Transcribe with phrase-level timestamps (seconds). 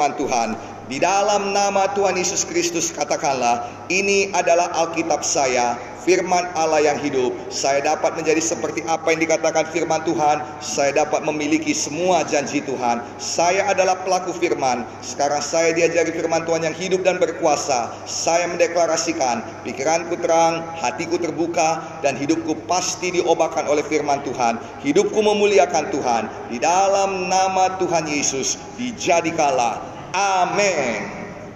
[0.00, 0.56] firman Tuhan.
[0.88, 7.30] Di dalam nama Tuhan Yesus Kristus katakanlah, ini adalah Alkitab saya, firman Allah yang hidup.
[7.46, 10.42] Saya dapat menjadi seperti apa yang dikatakan firman Tuhan.
[10.58, 13.06] Saya dapat memiliki semua janji Tuhan.
[13.22, 14.82] Saya adalah pelaku firman.
[14.98, 17.94] Sekarang saya diajari firman Tuhan yang hidup dan berkuasa.
[18.02, 24.58] Saya mendeklarasikan, pikiranku terang, hatiku terbuka, dan hidupku pasti diobakan oleh firman Tuhan.
[24.82, 26.26] Hidupku memuliakan Tuhan.
[26.50, 31.06] Di dalam nama Tuhan Yesus, dijadikanlah Amin.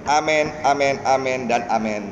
[0.05, 2.07] Amin, amin, amin, dan amin.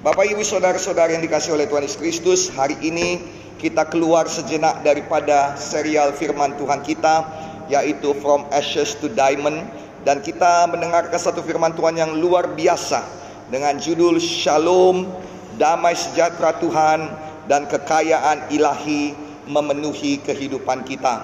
[0.00, 3.20] Bapak, ibu, saudara-saudara yang dikasih oleh Tuhan Yesus Kristus, hari ini
[3.60, 7.26] kita keluar sejenak daripada serial firman Tuhan kita,
[7.68, 9.66] yaitu From Ashes to Diamond.
[10.02, 13.04] Dan kita mendengarkan satu firman Tuhan yang luar biasa
[13.52, 15.04] dengan judul Shalom,
[15.60, 17.06] Damai Sejahtera Tuhan,
[17.46, 19.14] dan Kekayaan Ilahi
[19.46, 21.22] memenuhi kehidupan kita.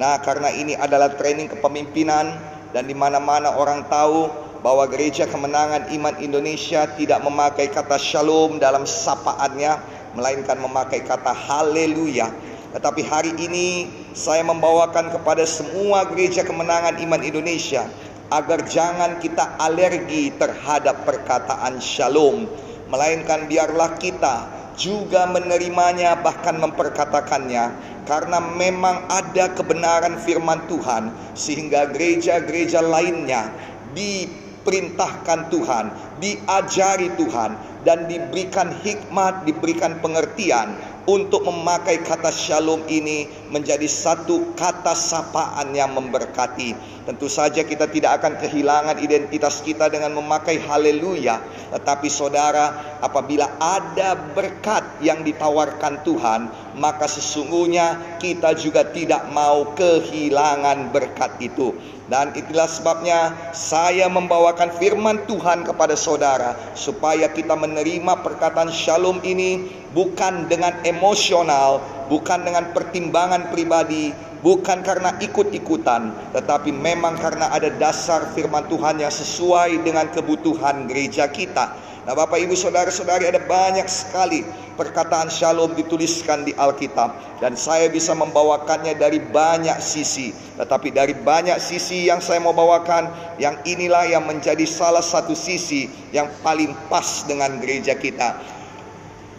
[0.00, 4.30] Nah, karena ini adalah training kepemimpinan, dan di mana-mana orang tahu
[4.64, 9.78] bahwa gereja kemenangan iman Indonesia tidak memakai kata shalom dalam sapaannya
[10.16, 12.32] melainkan memakai kata haleluya.
[12.74, 17.86] Tetapi hari ini saya membawakan kepada semua gereja kemenangan iman Indonesia
[18.32, 22.50] agar jangan kita alergi terhadap perkataan shalom,
[22.90, 27.72] melainkan biarlah kita juga menerimanya bahkan memperkatakannya
[28.04, 33.48] karena memang ada kebenaran firman Tuhan sehingga gereja-gereja lainnya
[33.96, 35.86] diperintahkan Tuhan,
[36.18, 40.74] diajari Tuhan dan diberikan hikmat, diberikan pengertian
[41.06, 46.74] untuk memakai kata shalom ini menjadi satu kata sapaan yang memberkati.
[47.06, 51.38] Tentu saja kita tidak akan kehilangan identitas kita dengan memakai haleluya.
[51.70, 60.90] Tetapi saudara, apabila ada berkat yang ditawarkan Tuhan, maka sesungguhnya kita juga tidak mau kehilangan
[60.90, 61.70] berkat itu.
[62.06, 69.66] Dan itulah sebabnya saya membawakan firman Tuhan kepada saudara supaya kita menerima perkataan shalom ini
[69.90, 74.14] bukan dengan emosional, bukan dengan pertimbangan pribadi,
[74.46, 81.26] bukan karena ikut-ikutan, tetapi memang karena ada dasar firman Tuhan yang sesuai dengan kebutuhan gereja
[81.26, 81.95] kita.
[82.06, 84.46] Nah, Bapak Ibu Saudara-saudari ada banyak sekali
[84.78, 90.30] perkataan shalom dituliskan di Alkitab dan saya bisa membawakannya dari banyak sisi.
[90.54, 93.10] Tetapi dari banyak sisi yang saya mau bawakan,
[93.42, 98.38] yang inilah yang menjadi salah satu sisi yang paling pas dengan gereja kita.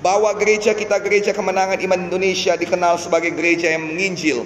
[0.03, 4.43] Bahwa gereja kita gereja kemenangan iman Indonesia dikenal sebagai gereja yang menginjil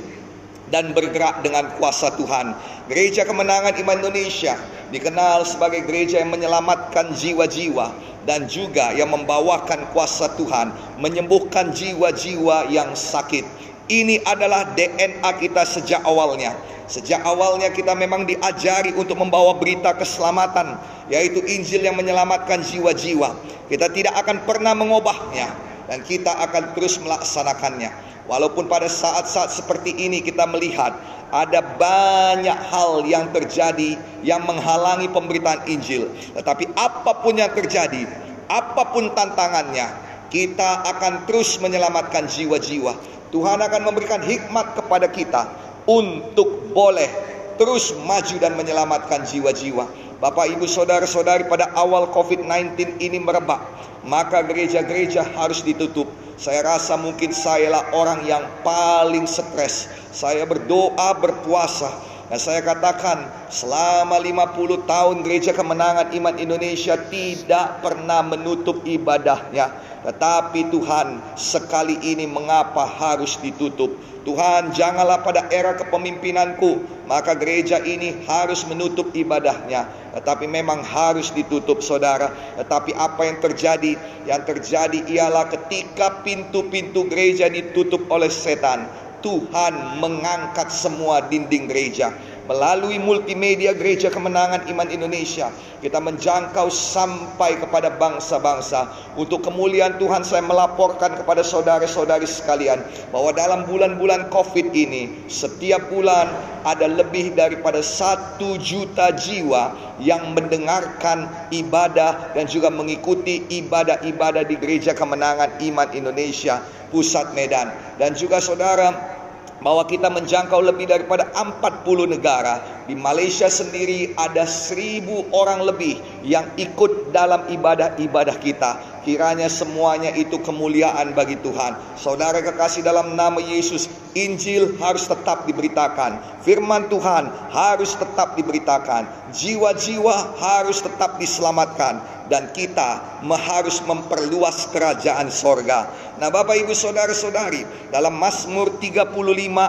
[0.72, 2.56] dan bergerak dengan kuasa Tuhan.
[2.88, 4.56] Gereja Kemenangan Iman Indonesia
[4.90, 7.92] dikenal sebagai gereja yang menyelamatkan jiwa-jiwa
[8.24, 13.44] dan juga yang membawakan kuasa Tuhan, menyembuhkan jiwa-jiwa yang sakit.
[13.92, 16.56] Ini adalah DNA kita sejak awalnya.
[16.88, 20.76] Sejak awalnya kita memang diajari untuk membawa berita keselamatan,
[21.08, 23.36] yaitu Injil yang menyelamatkan jiwa-jiwa.
[23.72, 28.12] Kita tidak akan pernah mengubahnya dan kita akan terus melaksanakannya.
[28.30, 30.94] Walaupun pada saat-saat seperti ini kita melihat
[31.32, 36.12] ada banyak hal yang terjadi yang menghalangi pemberitaan Injil.
[36.38, 38.08] Tetapi apa pun yang terjadi,
[38.52, 39.88] apa pun tantangannya,
[40.32, 42.94] kita akan terus menyelamatkan jiwa-jiwa.
[43.32, 45.48] Tuhan akan memberikan hikmat kepada kita
[45.88, 47.08] untuk boleh
[47.56, 50.11] terus maju dan menyelamatkan jiwa-jiwa.
[50.22, 53.58] Bapak, Ibu, Saudara-saudari pada awal COVID-19 ini merebak,
[54.06, 56.06] maka gereja-gereja harus ditutup
[56.42, 59.86] saya rasa mungkin sayalah orang yang paling stres.
[60.10, 61.94] Saya berdoa, berpuasa.
[62.34, 69.70] Dan saya katakan selama 50 tahun gereja kemenangan iman Indonesia tidak pernah menutup ibadahnya.
[70.02, 73.94] Tetapi Tuhan sekali ini mengapa harus ditutup?
[74.22, 79.86] Tuhan janganlah pada era kepemimpinanku maka gereja ini harus menutup ibadahnya.
[80.18, 82.34] Tetapi memang harus ditutup saudara.
[82.58, 83.94] Tetapi apa yang terjadi?
[84.26, 88.90] Yang terjadi ialah ketika pintu-pintu gereja ditutup oleh setan
[89.22, 92.10] Tuhan mengangkat semua dinding gereja
[92.50, 98.90] Melalui multimedia Gereja Kemenangan Iman Indonesia, kita menjangkau sampai kepada bangsa-bangsa.
[99.14, 102.82] Untuk kemuliaan Tuhan saya melaporkan kepada saudara-saudari sekalian
[103.14, 106.34] bahwa dalam bulan-bulan Covid ini, setiap bulan
[106.66, 114.98] ada lebih daripada satu juta jiwa yang mendengarkan ibadah dan juga mengikuti ibadah-ibadah di Gereja
[114.98, 116.58] Kemenangan Iman Indonesia
[116.90, 117.70] Pusat Medan.
[118.02, 119.21] Dan juga saudara
[119.62, 122.84] bahwa kita menjangkau lebih daripada 40 negara.
[122.90, 128.72] Di Malaysia sendiri ada seribu orang lebih yang ikut dalam ibadah-ibadah kita.
[129.06, 131.78] Kiranya semuanya itu kemuliaan bagi Tuhan.
[131.98, 140.36] Saudara kekasih dalam nama Yesus, Injil harus tetap diberitakan, firman Tuhan harus tetap diberitakan, jiwa-jiwa
[140.40, 145.92] harus tetap diselamatkan, dan kita harus memperluas kerajaan sorga.
[146.16, 149.12] Nah Bapak Ibu Saudara-saudari dalam Mazmur 35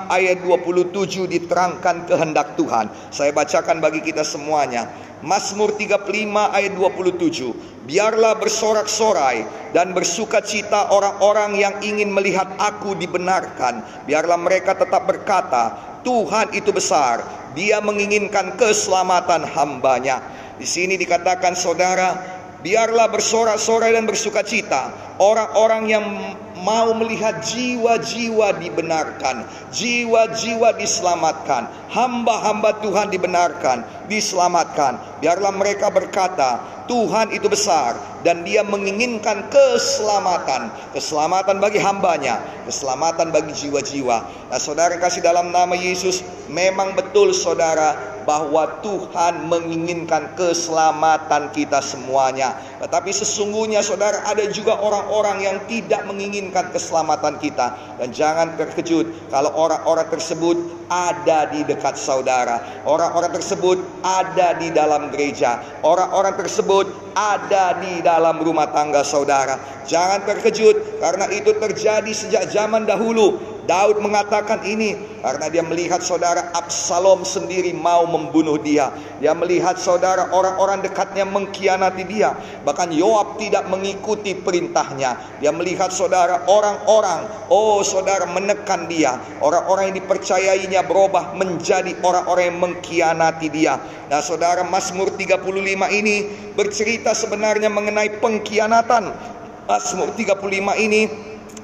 [0.06, 2.86] ayat 27 diterangkan kehendak Tuhan.
[3.10, 4.86] Saya bacakan bagi kita semuanya.
[5.22, 6.06] Mazmur 35
[6.50, 7.86] ayat 27.
[7.86, 13.82] Biarlah bersorak-sorai dan bersuka cita orang-orang yang ingin melihat aku dibenarkan.
[14.06, 17.22] Biarlah mereka tetap berkata, Tuhan itu besar,
[17.54, 20.18] dia menginginkan keselamatan hambanya.
[20.58, 26.06] Di sini dikatakan saudara, Biarlah bersorak-sorai dan bersuka cita orang-orang yang
[26.62, 29.42] mau melihat jiwa-jiwa dibenarkan,
[29.74, 34.94] jiwa-jiwa diselamatkan, hamba-hamba Tuhan dibenarkan, diselamatkan.
[35.18, 43.54] Biarlah mereka berkata, Tuhan itu besar dan dia menginginkan keselamatan, keselamatan bagi hambanya, keselamatan bagi
[43.58, 44.16] jiwa-jiwa.
[44.50, 52.56] Nah, saudara kasih dalam nama Yesus, memang betul saudara bahwa Tuhan menginginkan keselamatan kita semuanya.
[52.82, 57.74] Tetapi sesungguhnya saudara ada juga orang-orang yang tidak menginginkan keselamatan kita.
[57.98, 60.56] Dan jangan terkejut kalau orang-orang tersebut
[60.90, 62.84] ada di dekat saudara.
[62.84, 65.62] Orang-orang tersebut ada di dalam gereja.
[65.80, 69.84] Orang-orang tersebut ada di dalam rumah tangga saudara.
[69.86, 76.50] Jangan terkejut karena itu terjadi sejak zaman dahulu Daud mengatakan ini karena dia melihat saudara
[76.50, 78.90] Absalom sendiri mau membunuh dia.
[79.22, 82.34] Dia melihat saudara orang-orang dekatnya mengkhianati dia.
[82.66, 85.38] Bahkan Yoab tidak mengikuti perintahnya.
[85.38, 89.14] Dia melihat saudara orang-orang, oh saudara menekan dia.
[89.38, 93.78] Orang-orang yang dipercayainya berubah menjadi orang-orang yang mengkhianati dia.
[94.10, 95.38] Nah saudara Mazmur 35
[96.02, 96.16] ini
[96.52, 99.10] bercerita sebenarnya mengenai pengkhianatan.
[99.66, 100.38] Mazmur 35
[100.78, 101.10] ini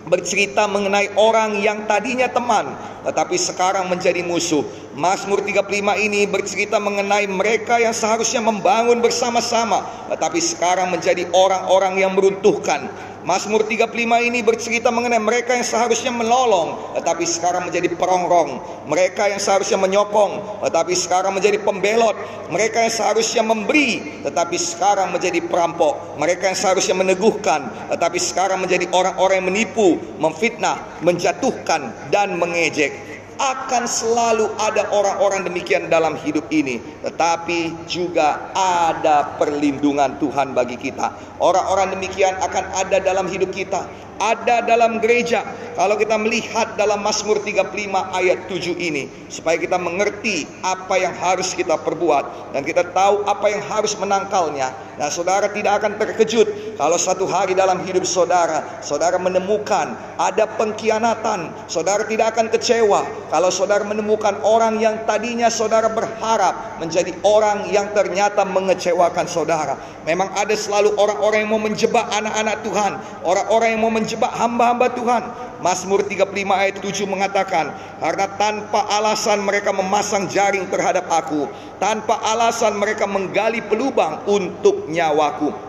[0.09, 2.75] bercerita mengenai orang yang tadinya teman
[3.07, 4.67] tetapi sekarang menjadi musuh.
[4.99, 5.71] Mazmur 35
[6.03, 12.91] ini bercerita mengenai mereka yang seharusnya membangun bersama-sama tetapi sekarang menjadi orang-orang yang meruntuhkan.
[13.29, 13.93] Mazmur 35
[14.25, 18.57] ini bercerita mengenai mereka yang seharusnya menolong tetapi sekarang menjadi perongrong.
[18.89, 22.17] Mereka yang seharusnya menyokong tetapi sekarang menjadi pembelot.
[22.49, 26.17] Mereka yang seharusnya memberi tetapi sekarang menjadi perampok.
[26.17, 33.08] Mereka yang seharusnya meneguhkan tetapi sekarang menjadi orang-orang yang menipu, memfitnah, menjatuhkan dan mengejek
[33.39, 41.39] akan selalu ada orang-orang demikian dalam hidup ini, tetapi juga ada perlindungan Tuhan bagi kita.
[41.39, 43.87] Orang-orang demikian akan ada dalam hidup kita,
[44.19, 45.47] ada dalam gereja.
[45.79, 47.71] Kalau kita melihat dalam Mazmur 35
[48.11, 53.47] ayat 7 ini, supaya kita mengerti apa yang harus kita perbuat dan kita tahu apa
[53.47, 54.75] yang harus menangkalnya.
[54.99, 61.55] Nah, saudara tidak akan terkejut kalau satu hari dalam hidup saudara, saudara menemukan ada pengkhianatan.
[61.71, 67.93] Saudara tidak akan kecewa kalau saudara menemukan orang yang tadinya saudara berharap menjadi orang yang
[67.93, 69.77] ternyata mengecewakan saudara.
[70.09, 72.93] Memang ada selalu orang-orang yang mau menjebak anak-anak Tuhan,
[73.23, 75.25] orang-orang yang mau menjebak hamba-hamba Tuhan.
[75.59, 81.51] Mazmur 35 ayat 7 mengatakan, karena tanpa alasan mereka memasang jaring terhadap aku,
[81.83, 85.68] tanpa alasan mereka menggali pelubang untuk nyawaku.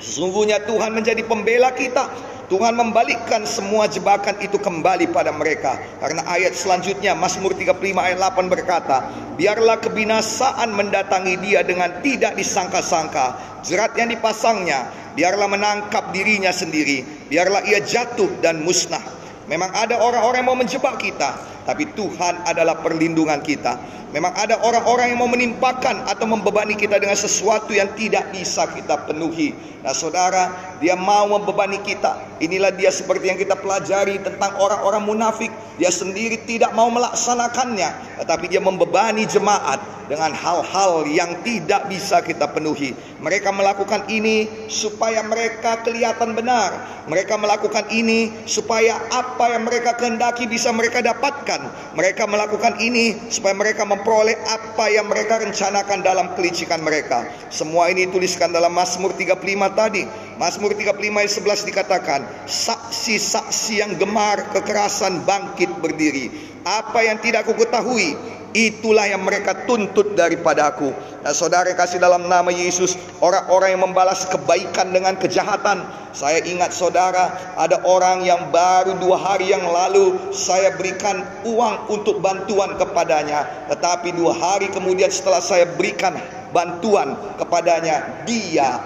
[0.00, 2.08] Sesungguhnya Tuhan menjadi pembela kita.
[2.46, 5.82] Tuhan membalikkan semua jebakan itu kembali pada mereka.
[5.98, 13.58] Karena ayat selanjutnya Mazmur 35 ayat 8 berkata, Biarlah kebinasaan mendatangi dia dengan tidak disangka-sangka.
[13.66, 14.86] Jerat yang dipasangnya,
[15.18, 17.02] biarlah menangkap dirinya sendiri.
[17.26, 19.02] Biarlah ia jatuh dan musnah.
[19.50, 23.78] Memang ada orang-orang yang mau menjebak kita, tapi Tuhan adalah perlindungan kita.
[24.14, 29.02] Memang ada orang-orang yang mau menimpakan atau membebani kita dengan sesuatu yang tidak bisa kita
[29.02, 29.50] penuhi.
[29.82, 32.38] Nah, saudara, dia mau membebani kita.
[32.38, 35.50] Inilah dia seperti yang kita pelajari tentang orang-orang munafik.
[35.78, 42.46] Dia sendiri tidak mau melaksanakannya, tetapi dia membebani jemaat dengan hal-hal yang tidak bisa kita
[42.50, 42.94] penuhi.
[43.18, 47.02] Mereka melakukan ini supaya mereka kelihatan benar.
[47.10, 51.94] Mereka melakukan ini supaya apa yang mereka kehendaki bisa mereka dapatkan.
[51.94, 57.26] Mereka melakukan ini supaya mereka memperoleh apa yang mereka rencanakan dalam kelicikan mereka.
[57.50, 59.42] Semua ini tuliskan dalam Mazmur 35
[59.74, 60.06] tadi.
[60.38, 66.30] Mazmur 35 ayat 11 dikatakan, saksi-saksi yang gemar kekerasan bangkit berdiri.
[66.62, 68.14] Apa yang tidak aku ketahui,
[68.56, 70.88] itulah yang mereka tuntut daripada aku.
[71.20, 75.84] Nah, saudara kasih dalam nama Yesus, orang-orang yang membalas kebaikan dengan kejahatan.
[76.16, 82.24] Saya ingat saudara, ada orang yang baru dua hari yang lalu saya berikan uang untuk
[82.24, 83.68] bantuan kepadanya.
[83.68, 86.16] Tetapi dua hari kemudian setelah saya berikan
[86.56, 88.80] bantuan kepadanya, dia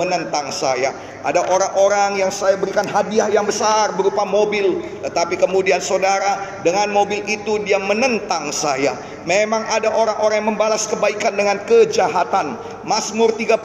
[0.00, 0.96] menentang saya.
[1.20, 7.20] Ada orang-orang yang saya berikan hadiah yang besar berupa mobil, tetapi kemudian saudara dengan mobil
[7.28, 8.96] itu dia menentang saya.
[9.28, 12.56] Memang ada orang-orang yang membalas kebaikan dengan kejahatan.
[12.84, 13.64] Mazmur 35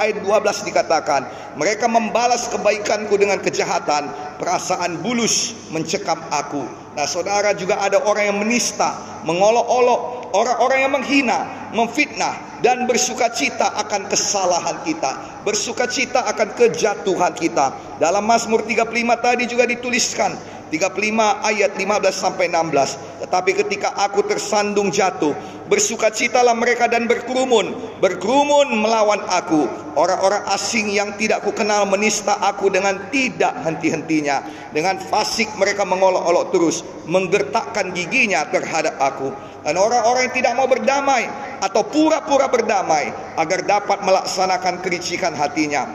[0.00, 1.28] ayat 12 dikatakan,
[1.60, 4.08] mereka membalas kebaikanku dengan kejahatan,
[4.40, 6.64] perasaan bulus mencekam aku.
[6.96, 8.96] Nah, saudara juga ada orang yang menista,
[9.28, 17.34] mengolok-olok, orang-orang yang menghina, memfitnah dan bersuka cita akan kesalahan kita, bersuka cita akan kejatuhan
[17.34, 17.74] kita.
[17.98, 20.32] Dalam Mazmur 35 tadi juga dituliskan
[20.74, 23.22] 35 ayat 15 sampai 16.
[23.22, 25.30] Tetapi ketika aku tersandung jatuh,
[25.70, 29.70] bersukacitalah mereka dan berkerumun, berkerumun melawan aku.
[29.94, 34.42] Orang-orang asing yang tidak kukenal menista aku dengan tidak henti-hentinya.
[34.74, 39.30] Dengan fasik mereka mengolok-olok terus, menggertakkan giginya terhadap aku.
[39.62, 41.30] Dan orang-orang yang tidak mau berdamai
[41.62, 45.88] atau pura-pura berdamai agar dapat melaksanakan kericikan hatinya.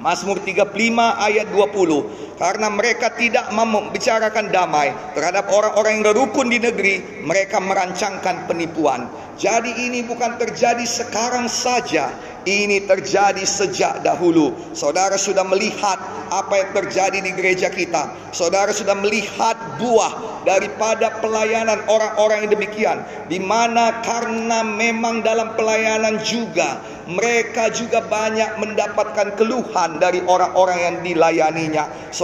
[0.00, 7.20] Mazmur 35 ayat 20 Karena mereka tidak membicarakan damai Terhadap orang-orang yang rukun di negeri
[7.20, 9.04] Mereka merancangkan penipuan
[9.36, 12.08] Jadi ini bukan terjadi sekarang saja
[12.48, 14.56] ini terjadi sejak dahulu.
[14.72, 16.00] Saudara sudah melihat
[16.32, 18.16] apa yang terjadi di gereja kita.
[18.32, 22.98] Saudara sudah melihat buah daripada pelayanan orang-orang yang demikian.
[23.28, 26.80] Di mana karena memang dalam pelayanan juga
[27.10, 32.14] mereka juga banyak mendapatkan keluhan dari orang-orang yang dilayaninya.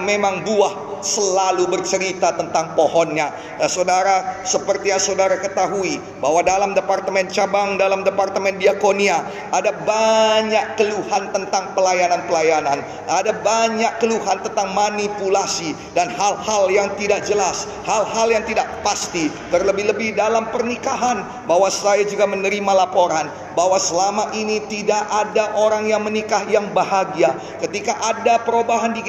[0.00, 3.28] Memang buah selalu bercerita tentang pohonnya.
[3.60, 9.20] Nah, saudara, seperti yang saudara ketahui bahwa dalam departemen cabang, dalam departemen diakonia
[9.52, 17.68] ada banyak keluhan tentang pelayanan-pelayanan, ada banyak keluhan tentang manipulasi dan hal-hal yang tidak jelas,
[17.84, 19.28] hal-hal yang tidak pasti.
[19.52, 26.02] Terlebih-lebih dalam pernikahan bahwa saya juga menerima laporan bahwa selama ini tidak ada orang yang
[26.02, 27.38] menikah yang bahagia.
[27.62, 29.02] Ketika ada perubahan di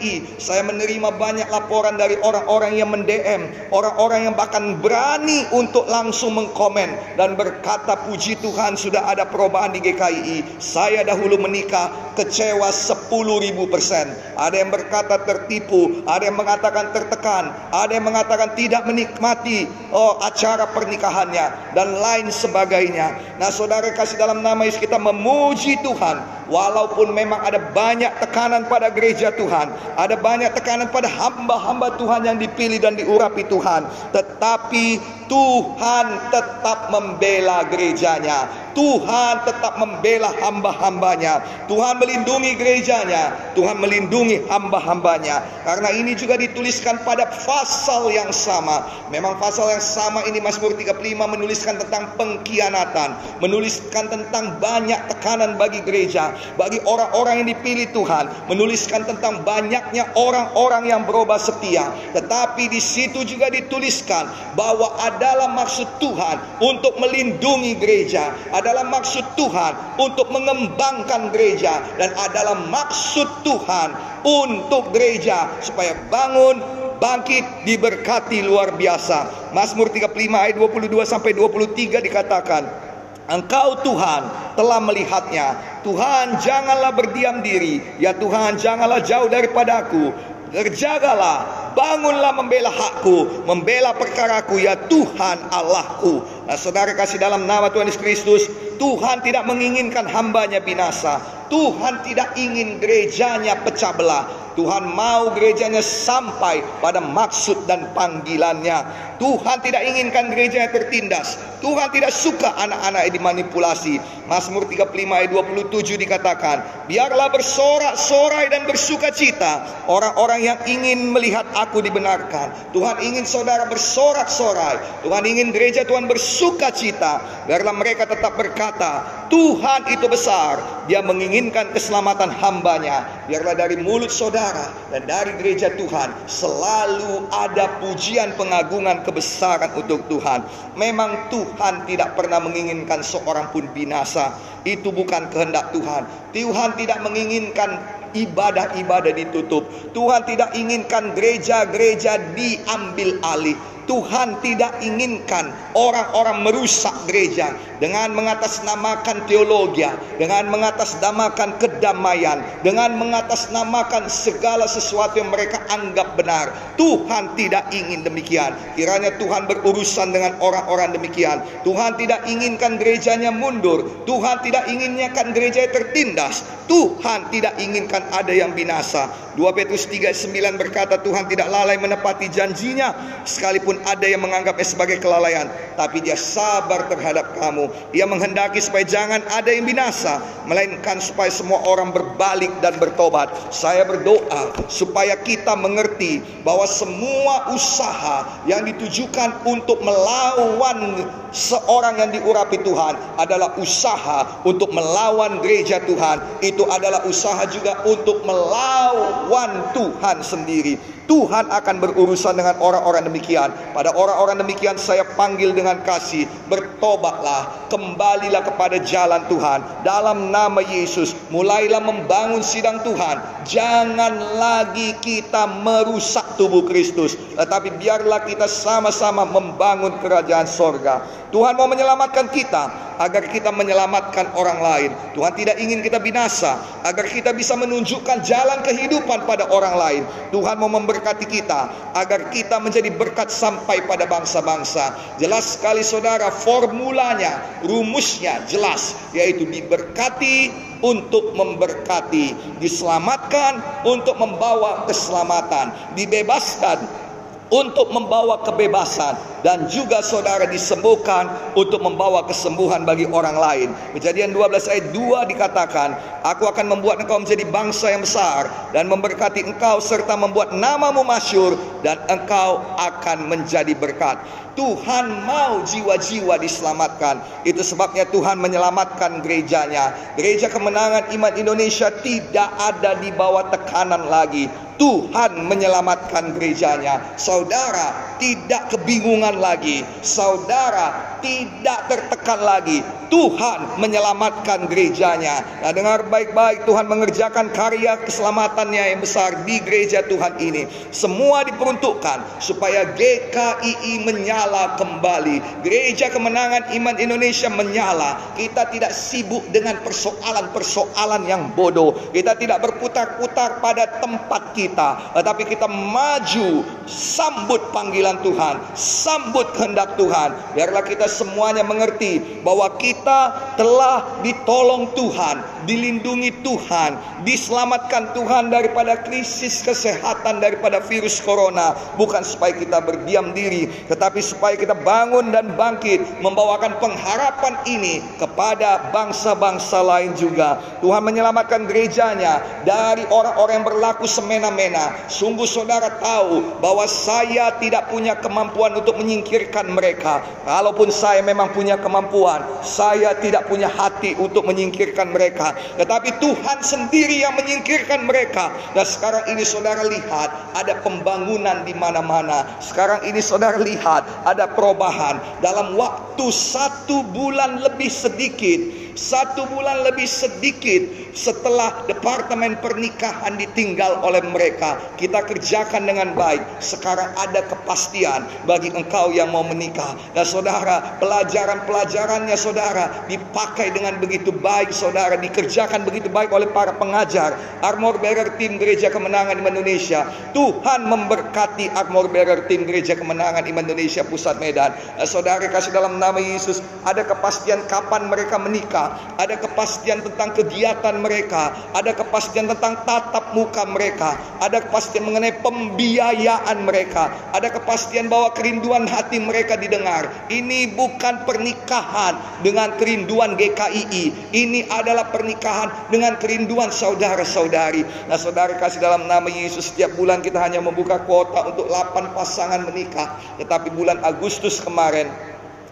[0.00, 6.40] GKII, saya menerima banyak laporan dari orang-orang yang mendm, orang-orang yang bahkan berani untuk langsung
[6.40, 6.88] mengkomen
[7.20, 10.56] dan berkata puji Tuhan sudah ada perubahan di GKII.
[10.56, 14.08] Saya dahulu menikah kecewa 10 ribu persen.
[14.40, 20.72] Ada yang berkata tertipu, ada yang mengatakan tertekan, ada yang mengatakan tidak menikmati oh, acara
[20.72, 23.36] pernikahannya dan lain sebagainya.
[23.36, 28.90] Nah saudara kasih dalam nama Yesus kita memuji Tuhan walaupun memang ada banyak tekanan pada
[28.90, 36.06] gereja Tuhan, ada banyak tekanan pada hamba-hamba Tuhan yang dipilih dan diurapi Tuhan, tetapi Tuhan
[36.34, 38.50] tetap membela gerejanya.
[38.70, 41.42] Tuhan tetap membela hamba-hambanya.
[41.66, 43.54] Tuhan melindungi gerejanya.
[43.58, 45.42] Tuhan melindungi hamba-hambanya.
[45.66, 48.86] Karena ini juga dituliskan pada pasal yang sama.
[49.10, 53.42] Memang pasal yang sama ini Mazmur 35 menuliskan tentang pengkhianatan.
[53.42, 60.90] Menuliskan tentang banyak tekanan bagi gereja bagi orang-orang yang dipilih Tuhan, menuliskan tentang banyaknya orang-orang
[60.90, 61.94] yang berubah setia.
[62.10, 64.26] Tetapi di situ juga dituliskan
[64.58, 72.58] bahwa adalah maksud Tuhan untuk melindungi gereja, adalah maksud Tuhan untuk mengembangkan gereja dan adalah
[72.66, 73.94] maksud Tuhan
[74.26, 76.58] untuk gereja supaya bangun
[76.98, 79.54] bangkit diberkati luar biasa.
[79.54, 82.89] Mazmur 35 ayat 22 sampai 23 dikatakan,
[83.30, 84.26] Engkau Tuhan
[84.58, 85.54] telah melihatnya.
[85.86, 87.78] Tuhan janganlah berdiam diri.
[88.02, 90.10] Ya Tuhan janganlah jauh daripadaku.
[90.50, 96.39] Terjagalah, bangunlah membela hakku, membela perkaraku ya Tuhan Allahku.
[96.50, 98.42] Nah, saudara kasih dalam nama Tuhan Yesus Kristus,
[98.74, 101.22] Tuhan tidak menginginkan hambanya binasa.
[101.46, 104.26] Tuhan tidak ingin gerejanya pecah belah.
[104.58, 108.82] Tuhan mau gerejanya sampai pada maksud dan panggilannya.
[109.22, 111.38] Tuhan tidak inginkan gerejanya tertindas.
[111.62, 114.00] Tuhan tidak suka anak-anak yang dimanipulasi.
[114.26, 116.56] Mazmur 35 ayat 27 dikatakan,
[116.90, 122.74] biarlah bersorak-sorai dan bersuka cita orang-orang yang ingin melihat aku dibenarkan.
[122.74, 125.06] Tuhan ingin saudara bersorak-sorai.
[125.06, 126.39] Tuhan ingin gereja Tuhan bersuka
[126.72, 127.44] cita.
[127.44, 130.86] Biarlah mereka tetap berkata, Tuhan itu besar.
[130.88, 133.06] Dia menginginkan keselamatan hambanya.
[133.28, 140.42] Biarlah dari mulut saudara dan dari gereja Tuhan selalu ada pujian pengagungan kebesaran untuk Tuhan.
[140.74, 144.34] Memang Tuhan tidak pernah menginginkan seorang pun binasa.
[144.64, 146.04] Itu bukan kehendak Tuhan.
[146.34, 147.80] Tuhan tidak menginginkan
[148.14, 149.66] ibadah-ibadah ditutup.
[149.94, 153.56] Tuhan tidak inginkan gereja-gereja diambil alih.
[153.90, 157.58] Tuhan tidak inginkan orang-orang merusak gereja.
[157.80, 159.88] dengan mengatasnamakan teologi,
[160.20, 166.52] dengan mengatasnamakan kedamaian, dengan mengatasnamakan segala sesuatu yang mereka anggap benar.
[166.76, 168.52] Tuhan tidak ingin demikian.
[168.76, 171.40] Kiranya Tuhan berurusan dengan orang-orang demikian.
[171.64, 174.04] Tuhan tidak inginkan gerejanya mundur.
[174.04, 176.44] Tuhan tidak inginkan gereja tertindas.
[176.68, 179.08] Tuhan tidak inginkan ada yang binasa.
[179.34, 185.48] 2 Petrus 3:9 berkata Tuhan tidak lalai menepati janjinya sekalipun ada yang menganggapnya sebagai kelalaian,
[185.76, 187.68] tapi dia sabar terhadap kamu.
[187.94, 193.30] Dia menghendaki supaya jangan ada yang binasa, melainkan supaya semua orang berbalik dan bertobat.
[193.52, 202.58] Saya berdoa supaya kita mengerti bahwa semua usaha yang ditujukan untuk melawan seorang yang diurapi
[202.62, 206.42] Tuhan adalah usaha untuk melawan gereja Tuhan.
[206.42, 210.99] Itu adalah usaha juga untuk melawan Tuhan sendiri.
[211.10, 213.50] Tuhan akan berurusan dengan orang-orang demikian.
[213.74, 219.58] Pada orang-orang demikian saya panggil dengan kasih, bertobatlah, kembalilah kepada jalan Tuhan.
[219.82, 223.18] Dalam nama Yesus, mulailah membangun sidang Tuhan.
[223.42, 231.02] Jangan lagi kita merusak tubuh Kristus, tetapi biarlah kita sama-sama membangun kerajaan sorga.
[231.34, 234.90] Tuhan mau menyelamatkan kita agar kita menyelamatkan orang lain.
[235.16, 240.02] Tuhan tidak ingin kita binasa agar kita bisa menunjukkan jalan kehidupan pada orang lain.
[240.34, 240.68] Tuhan mau
[241.00, 241.60] memberkati kita
[241.96, 245.16] agar kita menjadi berkat sampai pada bangsa-bangsa.
[245.16, 250.52] Jelas sekali saudara formulanya, rumusnya jelas yaitu diberkati
[250.84, 257.08] untuk memberkati, diselamatkan untuk membawa keselamatan, dibebaskan
[257.50, 261.26] untuk membawa kebebasan dan juga saudara disembuhkan
[261.58, 263.68] untuk membawa kesembuhan bagi orang lain.
[263.98, 265.88] Kejadian 12 ayat 2 dikatakan,
[266.22, 271.56] Aku akan membuat engkau menjadi bangsa yang besar dan memberkati engkau serta membuat namamu masyur
[271.80, 274.20] dan engkau akan menjadi berkat.
[274.58, 277.22] Tuhan mau jiwa-jiwa diselamatkan.
[277.48, 279.96] Itu sebabnya Tuhan menyelamatkan gerejanya.
[280.20, 284.50] Gereja Kemenangan Iman Indonesia tidak ada di bawah tekanan lagi.
[284.80, 287.12] Tuhan menyelamatkan gerejanya.
[287.20, 289.84] Saudara tidak kebingungan lagi.
[290.00, 292.80] Saudara tidak tertekan lagi.
[293.10, 295.42] Tuhan menyelamatkan gerejanya.
[295.60, 300.70] Nah, dengar baik-baik Tuhan mengerjakan karya keselamatannya yang besar di gereja Tuhan ini.
[300.94, 305.66] Semua diperuntukkan supaya GKII menyala kembali.
[305.66, 308.38] Gereja Kemenangan Iman Indonesia menyala.
[308.38, 311.92] Kita tidak sibuk dengan persoalan-persoalan yang bodoh.
[312.14, 320.54] Kita tidak berputar-putar pada tempat kita, tetapi kita maju sambut panggilan Tuhan, sambut kehendak Tuhan.
[320.54, 329.00] Biarlah kita semuanya mengerti bahwa kita kita telah ditolong Tuhan, dilindungi Tuhan, diselamatkan Tuhan daripada
[329.00, 331.72] krisis kesehatan daripada virus corona.
[331.96, 338.92] Bukan supaya kita berdiam diri, tetapi supaya kita bangun dan bangkit membawakan pengharapan ini kepada
[338.92, 340.60] bangsa-bangsa lain juga.
[340.84, 345.08] Tuhan menyelamatkan gerejanya dari orang-orang yang berlaku semena-mena.
[345.08, 350.20] Sungguh saudara tahu bahwa saya tidak punya kemampuan untuk menyingkirkan mereka.
[350.44, 355.54] Kalaupun saya memang punya kemampuan, saya saya tidak punya hati untuk menyingkirkan mereka.
[355.78, 358.50] Tetapi Tuhan sendiri yang menyingkirkan mereka.
[358.74, 362.42] Dan sekarang ini saudara lihat ada pembangunan di mana-mana.
[362.58, 365.22] Sekarang ini saudara lihat ada perubahan.
[365.38, 368.58] Dalam waktu satu bulan lebih sedikit
[369.00, 370.84] satu bulan lebih sedikit
[371.16, 374.76] setelah departemen pernikahan ditinggal oleh mereka.
[375.00, 376.42] Kita kerjakan dengan baik.
[376.62, 379.96] Sekarang ada kepastian bagi engkau yang mau menikah.
[380.12, 382.79] Dan saudara, pelajaran-pelajarannya saudara
[383.10, 385.18] dipakai dengan begitu baik saudara.
[385.18, 387.34] Dikerjakan begitu baik oleh para pengajar.
[387.60, 390.06] Armor Bearer Tim Gereja Kemenangan Iman Indonesia.
[390.32, 394.70] Tuhan memberkati Armor Bearer Tim Gereja Kemenangan Iman Indonesia Pusat Medan.
[394.96, 400.96] Dan saudara kasih dalam nama Yesus ada kepastian kapan mereka menikah ada kepastian tentang kegiatan
[401.00, 408.32] mereka, ada kepastian tentang tatap muka mereka, ada kepastian mengenai pembiayaan mereka, ada kepastian bahwa
[408.36, 410.08] kerinduan hati mereka didengar.
[410.30, 417.86] Ini bukan pernikahan dengan kerinduan GKII, ini adalah pernikahan dengan kerinduan saudara-saudari.
[418.06, 422.66] Nah, saudara kasih dalam nama Yesus setiap bulan kita hanya membuka kuota untuk 8 pasangan
[422.68, 425.08] menikah, tetapi bulan Agustus kemarin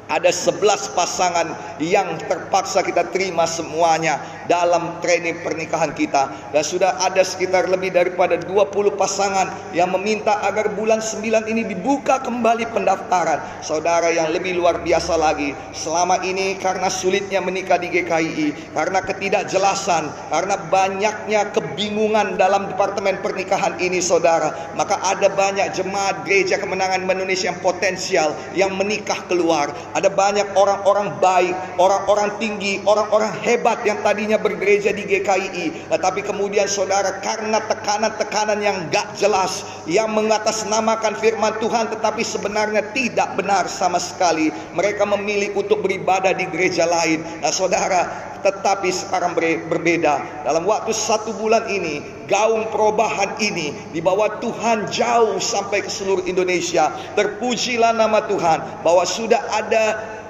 [0.08, 4.18] ada 11 pasangan yang terpaksa kita terima semuanya
[4.48, 6.32] dalam training pernikahan kita.
[6.50, 12.24] Dan sudah ada sekitar lebih daripada 20 pasangan yang meminta agar bulan 9 ini dibuka
[12.24, 13.60] kembali pendaftaran.
[13.60, 20.08] Saudara yang lebih luar biasa lagi, selama ini karena sulitnya menikah di GKI, karena ketidakjelasan,
[20.32, 27.50] karena banyaknya kebingungan dalam departemen pernikahan ini saudara, maka ada banyak jemaat gereja kemenangan Indonesia
[27.50, 29.74] yang potensial yang menikah keluar.
[29.98, 36.70] Ada banyak orang-orang baik, orang-orang tinggi, orang-orang hebat yang tadinya bergereja di GKI, tetapi kemudian
[36.70, 43.98] saudara karena tekanan-tekanan yang gak jelas, yang mengatasnamakan firman Tuhan tetapi sebenarnya tidak benar sama
[43.98, 44.54] sekali.
[44.78, 47.26] Mereka memilih untuk beribadah di gereja lain.
[47.42, 48.06] Nah saudara,
[48.46, 49.34] tetapi sekarang
[49.66, 50.46] berbeda.
[50.46, 56.92] Dalam waktu satu bulan ini, gaung perubahan ini dibawa Tuhan jauh sampai ke seluruh Indonesia.
[57.16, 59.84] Terpujilah nama Tuhan bahwa sudah ada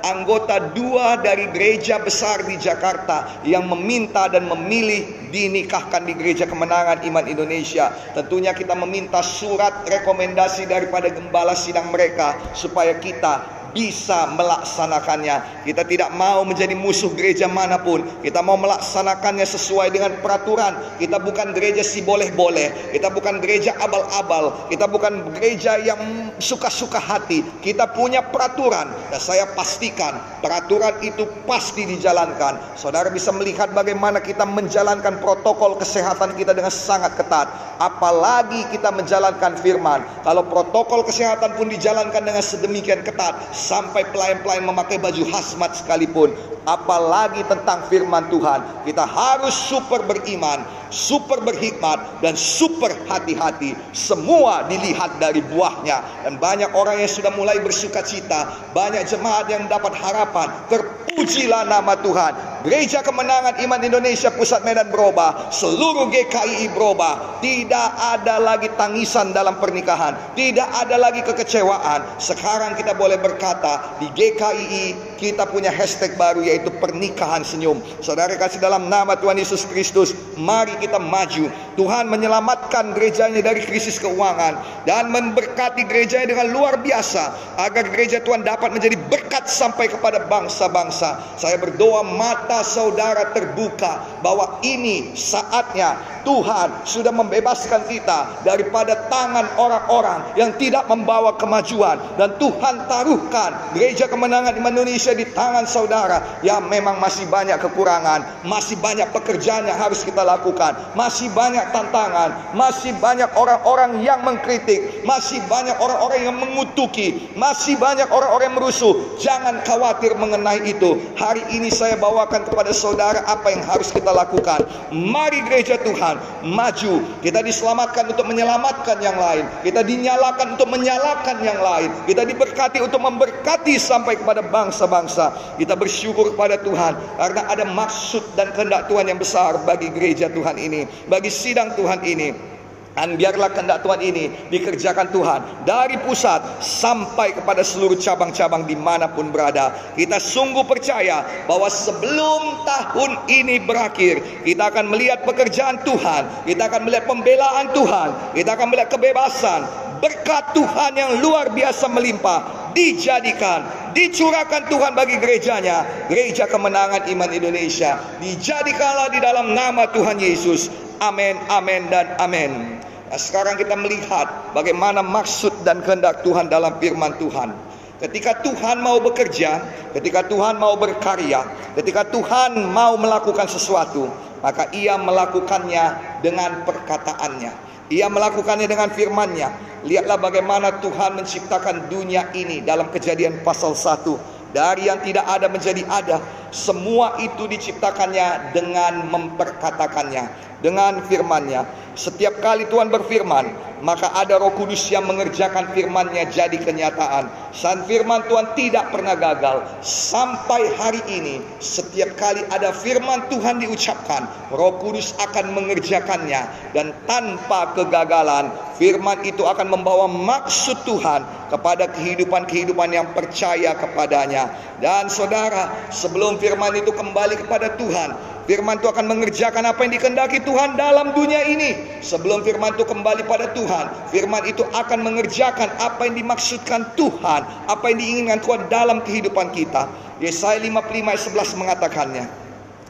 [0.07, 7.03] anggota dua dari gereja besar di Jakarta yang meminta dan memilih dinikahkan di gereja kemenangan
[7.05, 7.91] iman Indonesia.
[8.15, 15.67] Tentunya kita meminta surat rekomendasi daripada gembala sidang mereka supaya kita bisa melaksanakannya.
[15.69, 18.05] Kita tidak mau menjadi musuh gereja mana pun.
[18.25, 20.99] Kita mau melaksanakannya sesuai dengan peraturan.
[21.01, 22.95] Kita bukan gereja si boleh-boleh.
[22.95, 24.69] Kita bukan gereja abal-abal.
[24.73, 27.45] Kita bukan gereja yang suka-suka hati.
[27.61, 28.91] Kita punya peraturan.
[29.13, 32.79] Dan saya pastikan peraturan itu pasti dijalankan.
[32.79, 37.51] Saudara bisa melihat bagaimana kita menjalankan protokol kesehatan kita dengan sangat ketat.
[37.79, 40.03] Apalagi kita menjalankan firman.
[40.25, 46.31] Kalau protokol kesehatan pun dijalankan dengan sedemikian ketat sampai pelayan-pelayan memakai baju hazmat sekalipun.
[46.65, 48.63] Apalagi tentang firman Tuhan.
[48.87, 56.71] Kita harus super beriman super berhikmat dan super hati-hati semua dilihat dari buahnya dan banyak
[56.75, 63.07] orang yang sudah mulai bersuka cita banyak jemaat yang dapat harapan terpujilah nama Tuhan Gereja
[63.07, 67.39] Kemenangan Iman Indonesia Pusat Medan berubah, seluruh GKI berubah.
[67.39, 72.19] Tidak ada lagi tangisan dalam pernikahan, tidak ada lagi kekecewaan.
[72.19, 77.79] Sekarang kita boleh berkata di GKI kita punya hashtag baru yaitu pernikahan senyum.
[78.03, 81.53] Saudara kasih dalam nama Tuhan Yesus Kristus, mari kita maju.
[81.77, 88.43] Tuhan menyelamatkan gerejanya dari krisis keuangan dan memberkati gerejanya dengan luar biasa agar gereja Tuhan
[88.43, 91.39] dapat menjadi berkat sampai kepada bangsa-bangsa.
[91.39, 100.35] Saya berdoa mata saudara terbuka bahwa ini saatnya Tuhan sudah membebaskan kita daripada tangan orang-orang
[100.35, 106.69] yang tidak membawa kemajuan dan Tuhan taruhkan gereja kemenangan di Indonesia di tangan saudara yang
[106.69, 112.93] memang masih banyak kekurangan, masih banyak pekerjaan yang harus kita lakukan, masih banyak tantangan, masih
[112.99, 118.93] banyak orang-orang yang mengkritik, masih banyak orang-orang yang mengutuki, masih banyak orang-orang yang merusuh.
[119.21, 120.99] Jangan khawatir mengenai itu.
[121.17, 124.65] Hari ini saya bawakan kepada saudara apa yang harus kita lakukan.
[124.91, 127.05] Mari gereja Tuhan maju.
[127.23, 129.47] Kita diselamatkan untuk menyelamatkan yang lain.
[129.63, 131.91] Kita dinyalakan untuk menyalakan yang lain.
[132.05, 135.57] Kita diberkati untuk memberkati sampai kepada bangsa-bangsa.
[135.57, 140.58] Kita bersyukur kepada Tuhan karena ada maksud dan kehendak Tuhan yang besar bagi gereja Tuhan
[140.59, 142.59] ini, bagi sidang Tuhan ini.
[142.99, 149.07] Dan biarlah kehendak Tuhan ini dikerjakan Tuhan dari pusat sampai kepada seluruh cabang-cabang di mana
[149.07, 149.71] pun berada.
[149.95, 156.91] Kita sungguh percaya bahwa sebelum tahun ini berakhir, kita akan melihat pekerjaan Tuhan, kita akan
[156.91, 159.63] melihat pembelaan Tuhan, kita akan melihat kebebasan,
[159.99, 167.99] berkat Tuhan yang luar biasa melimpah dijadikan, dicurahkan Tuhan bagi gerejanya, gereja kemenangan iman Indonesia.
[168.23, 170.71] Dijadikanlah di dalam nama Tuhan Yesus.
[171.03, 172.79] Amin, amin, dan amin.
[173.09, 177.55] Nah, sekarang kita melihat bagaimana maksud dan kehendak Tuhan dalam firman Tuhan.
[177.99, 179.59] Ketika Tuhan mau bekerja,
[179.91, 181.43] ketika Tuhan mau berkarya,
[181.75, 184.07] ketika Tuhan mau melakukan sesuatu,
[184.39, 187.51] maka ia melakukannya dengan perkataannya.
[187.89, 189.49] Ia melakukannya dengan firmannya.
[189.89, 194.53] Lihatlah bagaimana Tuhan menciptakan dunia ini dalam kejadian pasal 1.
[194.53, 196.21] Dari yang tidak ada menjadi ada.
[196.53, 201.88] Semua itu diciptakannya dengan memperkatakannya dengan firman-Nya.
[201.99, 203.51] Setiap kali Tuhan berfirman,
[203.83, 207.27] maka ada Roh Kudus yang mengerjakan firman-Nya jadi kenyataan.
[207.51, 209.67] San firman Tuhan tidak pernah gagal.
[209.83, 217.75] Sampai hari ini, setiap kali ada firman Tuhan diucapkan, Roh Kudus akan mengerjakannya dan tanpa
[217.75, 218.47] kegagalan,
[218.79, 224.55] firman itu akan membawa maksud Tuhan kepada kehidupan-kehidupan yang percaya kepadanya.
[224.79, 230.41] Dan saudara, sebelum firman itu kembali kepada Tuhan, Firman itu akan mengerjakan apa yang dikendaki
[230.41, 232.01] Tuhan dalam dunia ini.
[232.01, 237.85] Sebelum firman itu kembali pada Tuhan, firman itu akan mengerjakan apa yang dimaksudkan Tuhan, apa
[237.93, 239.93] yang diinginkan Tuhan dalam kehidupan kita.
[240.25, 242.25] Yesaya 55 ayat 11 mengatakannya.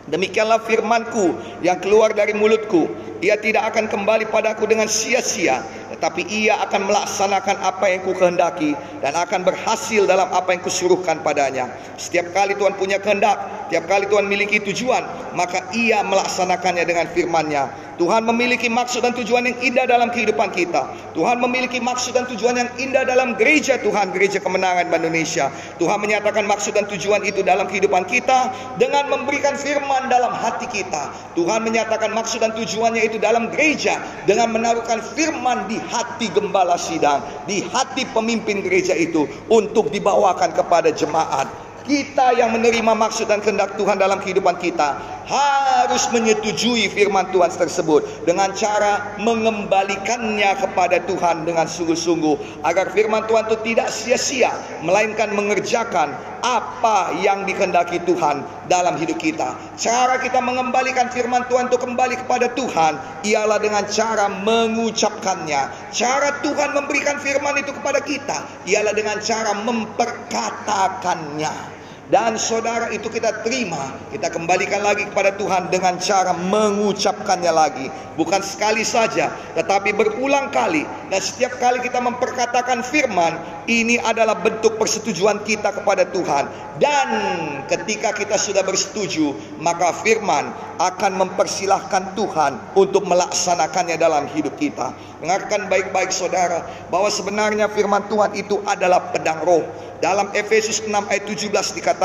[0.06, 1.34] Demikianlah firmanku
[1.66, 2.86] yang keluar dari mulutku.
[3.18, 8.76] Ia tidak akan kembali padaku dengan sia-sia, tetapi ia akan melaksanakan apa yang ku kehendaki
[9.00, 11.72] dan akan berhasil dalam apa yang kusuruhkan padanya.
[11.96, 17.88] Setiap kali Tuhan punya kehendak, setiap kali Tuhan miliki tujuan, maka ia melaksanakannya dengan firman-Nya.
[17.98, 20.86] Tuhan memiliki maksud dan tujuan yang indah dalam kehidupan kita.
[21.18, 25.50] Tuhan memiliki maksud dan tujuan yang indah dalam gereja Tuhan, gereja kemenangan Indonesia.
[25.82, 31.10] Tuhan menyatakan maksud dan tujuan itu dalam kehidupan kita dengan memberikan firman dalam hati kita.
[31.34, 33.98] Tuhan menyatakan maksud dan tujuannya itu dalam gereja
[34.30, 40.90] dengan menaruhkan firman di hati gembala sidang, di hati pemimpin gereja itu untuk dibawakan kepada
[40.90, 41.67] jemaat.
[41.88, 48.28] Kita yang menerima maksud dan kehendak Tuhan dalam kehidupan kita harus menyetujui firman Tuhan tersebut
[48.28, 54.52] dengan cara mengembalikannya kepada Tuhan dengan sungguh-sungguh agar firman Tuhan itu tidak sia-sia
[54.84, 56.12] melainkan mengerjakan
[56.44, 59.56] apa yang dikehendaki Tuhan dalam hidup kita.
[59.80, 65.88] Cara kita mengembalikan firman Tuhan itu kembali kepada Tuhan ialah dengan cara mengucapkannya.
[65.88, 71.77] Cara Tuhan memberikan firman itu kepada kita ialah dengan cara memperkatakannya.
[72.08, 77.86] Dan saudara itu kita terima Kita kembalikan lagi kepada Tuhan Dengan cara mengucapkannya lagi.
[78.16, 80.88] Bukan sekali saja Tetapi berulang kali.
[81.12, 83.36] Dan setiap kali kita memperkatakan firman
[83.68, 86.48] Ini adalah bentuk persetujuan kita kepada Tuhan.
[86.80, 87.08] Dan
[87.68, 90.48] ketika kita sudah bersetuju Maka firman
[90.80, 94.96] akan mempersilahkan Tuhan Untuk melaksanakannya dalam hidup kita.
[95.20, 99.88] Dengarkan baik-baik saudara Bahwa sebenarnya firman Tuhan itu adalah pedang roh.
[99.98, 101.97] Dalam Efesus 6 ayat 17 dikatakan,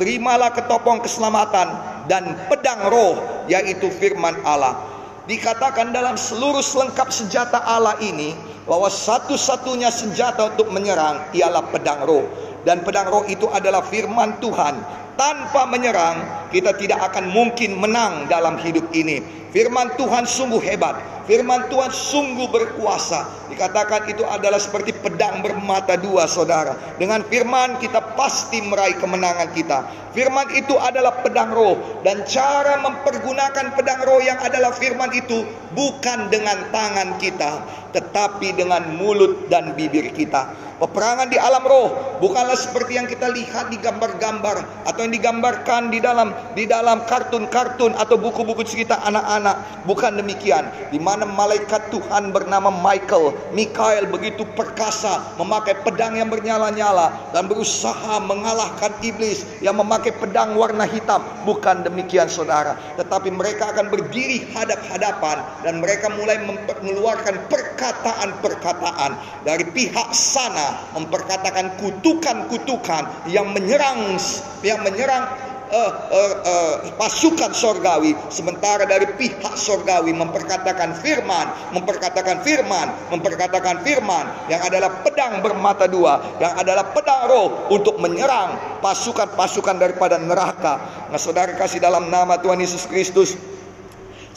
[0.00, 1.68] "Terimalah ketopong keselamatan
[2.08, 4.90] dan pedang roh, yaitu firman Allah."
[5.28, 8.34] Dikatakan dalam seluruh selengkap senjata Allah ini
[8.66, 12.26] bahwa satu-satunya senjata untuk menyerang ialah pedang roh
[12.64, 14.74] dan pedang roh itu adalah firman Tuhan.
[15.18, 19.40] Tanpa menyerang, kita tidak akan mungkin menang dalam hidup ini.
[19.50, 21.26] Firman Tuhan sungguh hebat.
[21.26, 23.50] Firman Tuhan sungguh berkuasa.
[23.50, 26.78] Dikatakan itu adalah seperti pedang bermata dua saudara.
[26.98, 29.78] Dengan firman kita pasti meraih kemenangan kita.
[30.14, 32.02] Firman itu adalah pedang roh.
[32.06, 37.62] Dan cara mempergunakan pedang roh yang adalah firman itu bukan dengan tangan kita.
[37.90, 40.70] Tetapi dengan mulut dan bibir kita.
[40.80, 41.92] Peperangan di alam roh
[42.24, 47.98] bukanlah seperti yang kita lihat di gambar-gambar atau yang digambarkan di dalam di dalam kartun-kartun
[47.98, 49.82] atau buku-buku cerita anak-anak.
[49.82, 50.70] Bukan demikian.
[50.94, 58.22] Di mana malaikat Tuhan bernama Michael, Mikael begitu perkasa memakai pedang yang bernyala-nyala dan berusaha
[58.22, 61.26] mengalahkan iblis yang memakai pedang warna hitam.
[61.42, 70.14] Bukan demikian saudara, tetapi mereka akan berdiri hadap-hadapan dan mereka mulai mengeluarkan perkataan-perkataan dari pihak
[70.14, 74.20] sana memperkatakan kutukan-kutukan yang menyerang
[74.60, 75.24] yang menyerang
[75.70, 78.12] uh, uh, uh, pasukan sorgawi.
[78.28, 84.26] Sementara dari pihak sorgawi memperkatakan firman memperkatakan firman memperkatakan firman.
[84.50, 91.06] Yang adalah pedang bermata dua yang adalah pedang roh untuk menyerang pasukan-pasukan daripada neraka.
[91.08, 93.38] Nah saudara kasih dalam nama Tuhan Yesus Kristus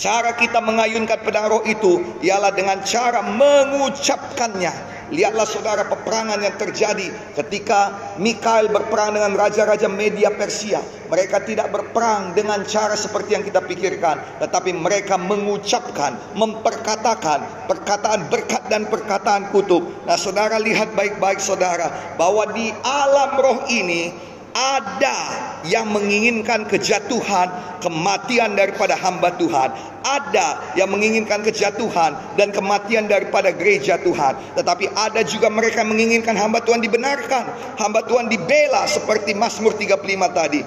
[0.04, 7.14] Cara kita mengayunkan pedang roh itu ialah dengan cara mengucapkannya Lihatlah saudara peperangan yang terjadi
[7.38, 10.82] ketika Mikael berperang dengan raja-raja media Persia.
[11.12, 14.42] Mereka tidak berperang dengan cara seperti yang kita pikirkan.
[14.42, 19.86] Tetapi mereka mengucapkan, memperkatakan perkataan berkat dan perkataan kutub.
[20.10, 22.18] Nah saudara lihat baik-baik saudara.
[22.18, 25.18] Bahwa di alam roh ini ada
[25.66, 27.50] yang menginginkan kejatuhan,
[27.82, 29.74] kematian daripada hamba Tuhan.
[30.06, 34.38] Ada yang menginginkan kejatuhan dan kematian daripada gereja Tuhan.
[34.54, 37.76] Tetapi ada juga mereka menginginkan hamba Tuhan dibenarkan.
[37.82, 40.62] Hamba Tuhan dibela seperti Mazmur 35 tadi.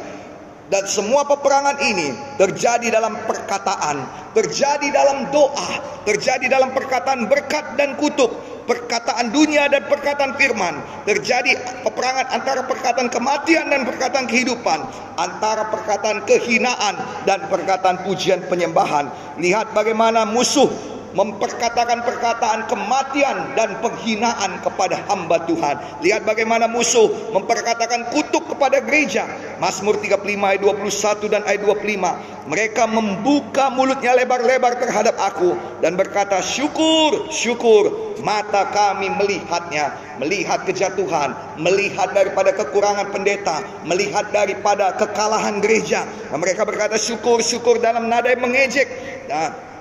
[0.66, 2.10] Dan semua peperangan ini
[2.42, 4.02] terjadi dalam perkataan,
[4.34, 8.34] terjadi dalam doa, terjadi dalam perkataan berkat dan kutub
[8.66, 10.82] perkataan dunia dan perkataan firman.
[11.06, 11.54] Terjadi
[11.86, 14.82] peperangan antara perkataan kematian dan perkataan kehidupan.
[15.16, 19.08] Antara perkataan kehinaan dan perkataan pujian penyembahan.
[19.38, 20.68] Lihat bagaimana musuh
[21.14, 25.76] memperkatakan perkataan kematian dan penghinaan kepada hamba Tuhan.
[26.02, 29.28] Lihat bagaimana musuh memperkatakan kutuk kepada gereja.
[29.62, 32.16] Mazmur 35 ayat 21 dan ayat 25.
[32.46, 41.34] Mereka membuka mulutnya lebar-lebar terhadap aku dan berkata, "Syukur, syukur, mata kami melihatnya, melihat kejatuhan,
[41.58, 48.30] melihat daripada kekurangan pendeta, melihat daripada kekalahan gereja." Dan mereka berkata, "Syukur, syukur" dalam nada
[48.30, 48.86] yang mengejek.
[49.26, 49.75] Nah,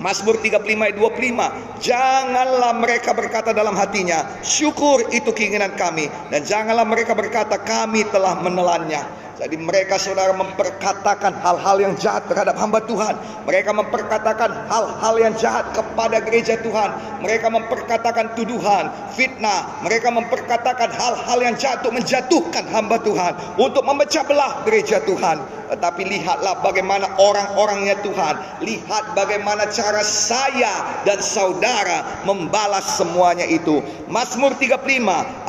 [0.00, 6.88] Mazmur 35 ayat 25 Janganlah mereka berkata dalam hatinya Syukur itu keinginan kami Dan janganlah
[6.88, 13.16] mereka berkata kami telah menelannya Jadi mereka saudara memperkatakan hal-hal yang jahat terhadap hamba Tuhan.
[13.48, 16.92] Mereka memperkatakan hal-hal yang jahat kepada gereja Tuhan.
[17.24, 19.80] Mereka memperkatakan tuduhan, fitnah.
[19.80, 23.32] Mereka memperkatakan hal-hal yang jahat untuk menjatuhkan hamba Tuhan.
[23.56, 25.40] Untuk memecah belah gereja Tuhan.
[25.72, 28.60] Tetapi lihatlah bagaimana orang-orangnya Tuhan.
[28.60, 33.82] Lihat bagaimana cara saya dan saudara membalas semuanya itu.
[34.06, 34.86] Mazmur 35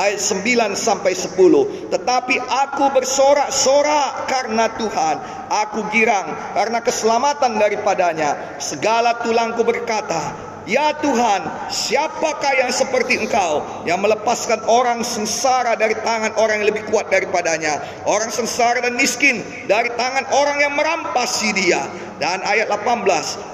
[0.01, 1.93] ayat 9 sampai 10.
[1.93, 5.15] Tetapi aku bersorak-sorak karena Tuhan.
[5.51, 8.57] Aku girang karena keselamatan daripadanya.
[8.57, 11.41] Segala tulangku berkata, Ya Tuhan,
[11.73, 17.81] siapakah yang seperti Engkau yang melepaskan orang sengsara dari tangan orang yang lebih kuat daripadanya,
[18.05, 21.81] orang sengsara dan miskin dari tangan orang yang merampasi dia.
[22.21, 23.01] Dan ayat 18,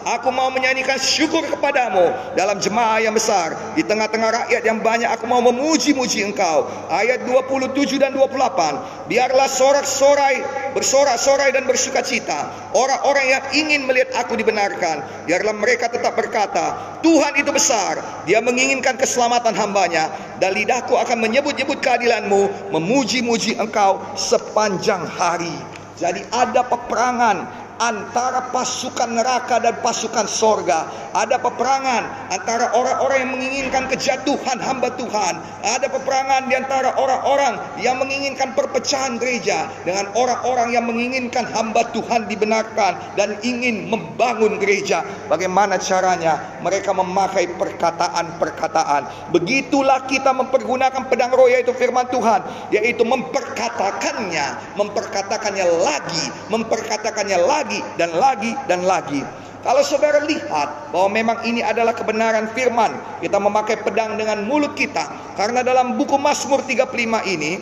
[0.03, 3.55] aku mau menyanyikan syukur kepadamu dalam jemaah yang besar.
[3.79, 6.67] Di tengah-tengah rakyat yang banyak aku mau memuji-muji engkau.
[6.91, 10.43] Ayat 27 dan 28, biarlah sorak-sorai,
[10.75, 12.51] bersorak-sorai dan bersuka cita.
[12.75, 18.97] Orang-orang yang ingin melihat aku dibenarkan, biarlah mereka tetap berkata, Tuhan itu besar, dia menginginkan
[18.97, 20.09] keselamatan hambanya.
[20.41, 25.53] Dan lidahku akan menyebut-nyebut keadilanmu, memuji-muji engkau sepanjang hari.
[25.97, 30.89] Jadi ada peperangan antara pasukan neraka dan pasukan sorga.
[31.13, 35.41] Ada peperangan antara orang-orang yang menginginkan kejatuhan hamba Tuhan.
[35.65, 42.29] Ada peperangan di antara orang-orang yang menginginkan perpecahan gereja dengan orang-orang yang menginginkan hamba Tuhan
[42.29, 45.05] dibenarkan dan ingin membangun gereja.
[45.29, 46.61] Bagaimana caranya?
[46.61, 49.33] Mereka memakai perkataan-perkataan.
[49.33, 52.41] Begitulah kita mempergunakan pedang roh yaitu firman Tuhan,
[52.73, 59.21] yaitu memperkatakannya, memperkatakannya lagi, memperkatakannya lagi lagi dan lagi dan lagi.
[59.59, 65.35] Kalau saudara lihat bahwa memang ini adalah kebenaran firman, kita memakai pedang dengan mulut kita.
[65.35, 66.87] Karena dalam buku Mazmur 35
[67.27, 67.59] ini,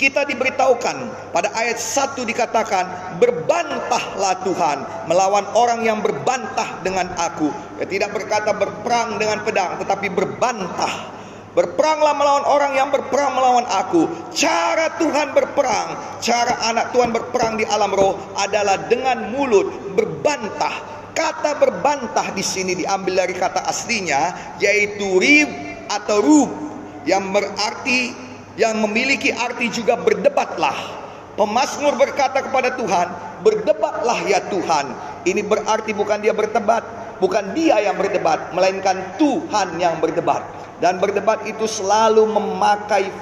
[0.00, 0.96] kita diberitahukan
[1.36, 7.52] pada ayat 1 dikatakan berbantahlah Tuhan melawan orang yang berbantah dengan aku.
[7.76, 11.19] Ya, tidak berkata berperang dengan pedang tetapi berbantah
[11.50, 14.06] Berperanglah melawan orang yang berperang melawan aku.
[14.30, 19.66] Cara Tuhan berperang, cara anak Tuhan berperang di alam roh adalah dengan mulut
[19.98, 21.02] berbantah.
[21.10, 25.50] Kata berbantah di sini diambil dari kata aslinya yaitu rib
[25.90, 26.50] atau rub
[27.02, 28.14] yang berarti
[28.54, 31.02] yang memiliki arti juga berdebatlah.
[31.34, 33.10] Pemasmur berkata kepada Tuhan,
[33.42, 34.92] berdebatlah ya Tuhan.
[35.26, 36.84] Ini berarti bukan dia berdebat,
[37.18, 40.59] bukan dia yang berdebat, melainkan Tuhan yang berdebat.
[40.80, 43.12] Dan berdebat itu selalu memakai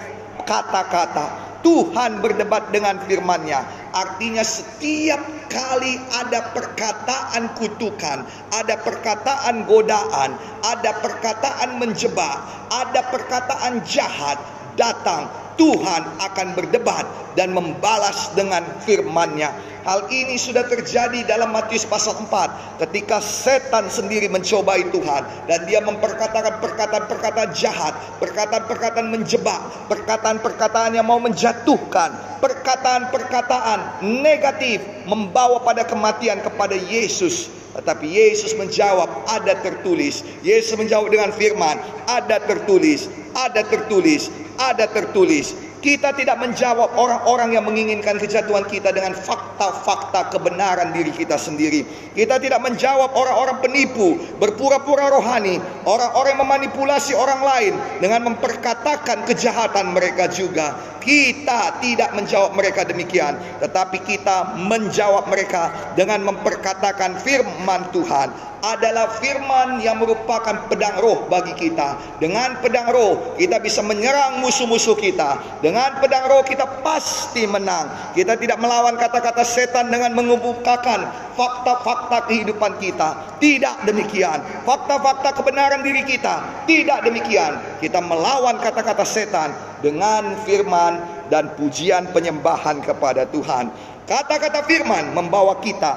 [0.46, 1.46] kata-kata.
[1.60, 3.90] Tuhan berdebat dengan firman-Nya.
[3.90, 5.18] Artinya setiap
[5.50, 8.22] kali ada perkataan kutukan,
[8.54, 12.38] ada perkataan godaan, ada perkataan menjebak,
[12.70, 14.38] ada perkataan jahat
[14.78, 15.26] datang,
[15.58, 19.50] Tuhan akan berdebat dan membalas dengan firman-Nya.
[19.82, 25.82] Hal ini sudah terjadi dalam Matius pasal 4 ketika setan sendiri mencobai Tuhan dan dia
[25.82, 36.76] memperkatakan perkataan-perkataan jahat, perkataan-perkataan menjebak, perkataan-perkataan yang mau menjatuhkan, perkataan-perkataan negatif membawa pada kematian kepada
[36.76, 37.48] Yesus.
[37.78, 40.26] Tetapi Yesus menjawab, ada tertulis.
[40.42, 41.78] Yesus menjawab dengan firman,
[42.10, 43.06] ada tertulis,
[43.38, 45.54] ada tertulis, ada tertulis.
[45.78, 51.86] Kita tidak menjawab orang-orang yang menginginkan kejatuhan kita dengan fakta-fakta kebenaran diri kita sendiri.
[52.18, 59.94] Kita tidak menjawab orang-orang penipu, berpura-pura rohani, orang-orang yang memanipulasi orang lain dengan memperkatakan kejahatan
[59.94, 60.97] mereka juga.
[61.08, 68.28] Kita tidak menjawab mereka demikian, tetapi kita menjawab mereka dengan memperkatakan firman Tuhan
[68.60, 71.96] adalah firman yang merupakan pedang roh bagi kita.
[72.18, 75.62] Dengan pedang roh kita bisa menyerang musuh-musuh kita.
[75.62, 77.88] Dengan pedang roh kita pasti menang.
[78.12, 83.38] Kita tidak melawan kata-kata setan dengan mengemukakan fakta-fakta kehidupan kita.
[83.38, 84.42] Tidak demikian.
[84.66, 86.66] Fakta-fakta kebenaran diri kita.
[86.66, 87.78] Tidak demikian.
[87.78, 90.97] Kita melawan kata-kata setan dengan firman
[91.28, 93.70] dan pujian penyembahan kepada Tuhan.
[94.08, 95.92] Kata-kata firman membawa kita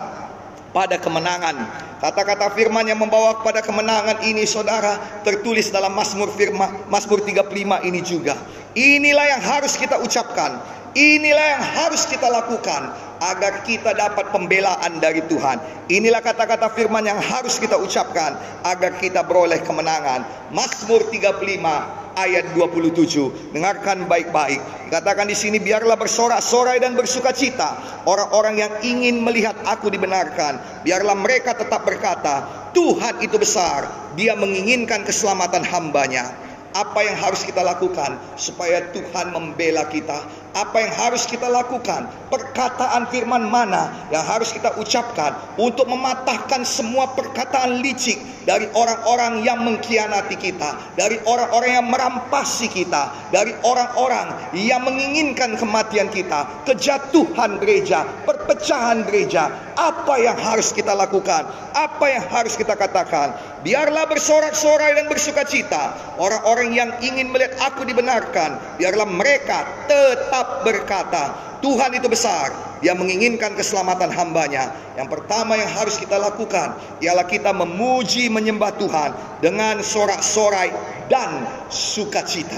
[0.75, 1.55] pada kemenangan.
[2.01, 8.01] Kata-kata firman yang membawa kepada kemenangan ini saudara tertulis dalam Mazmur firman Mazmur 35 ini
[8.01, 8.35] juga.
[8.73, 10.57] Inilah yang harus kita ucapkan.
[10.91, 12.91] Inilah yang harus kita lakukan
[13.21, 15.61] agar kita dapat pembelaan dari Tuhan.
[15.87, 20.25] Inilah kata-kata firman yang harus kita ucapkan agar kita beroleh kemenangan.
[20.51, 23.55] Mazmur 35 ayat 27.
[23.55, 24.91] Dengarkan baik-baik.
[24.91, 30.83] Katakan di sini biarlah bersorak-sorai dan bersuka cita orang-orang yang ingin melihat aku dibenarkan.
[30.83, 34.13] Biarlah mereka tetap berkata, Tuhan itu besar.
[34.19, 36.50] Dia menginginkan keselamatan hambanya.
[36.71, 40.23] Apa yang harus kita lakukan supaya Tuhan membela kita?
[40.51, 42.07] Apa yang harus kita lakukan?
[42.31, 49.63] Perkataan firman mana yang harus kita ucapkan untuk mematahkan semua perkataan licik dari orang-orang yang
[49.63, 58.07] mengkhianati kita, dari orang-orang yang merampasi kita, dari orang-orang yang menginginkan kematian kita, kejatuhan gereja,
[58.23, 59.51] perpecahan gereja.
[59.75, 61.47] Apa yang harus kita lakukan?
[61.75, 63.33] Apa yang harus kita katakan?
[63.61, 68.57] Biarlah bersorak-sorai dan bersuka cita orang-orang yang ingin melihat aku dibenarkan.
[68.81, 72.49] Biarlah mereka tetap berkata, Tuhan itu besar.
[72.81, 74.73] Dia menginginkan keselamatan hambanya.
[74.97, 76.73] Yang pertama yang harus kita lakukan
[77.05, 79.13] ialah kita memuji menyembah Tuhan
[79.45, 80.73] dengan sorak-sorai
[81.05, 82.57] dan sukacita.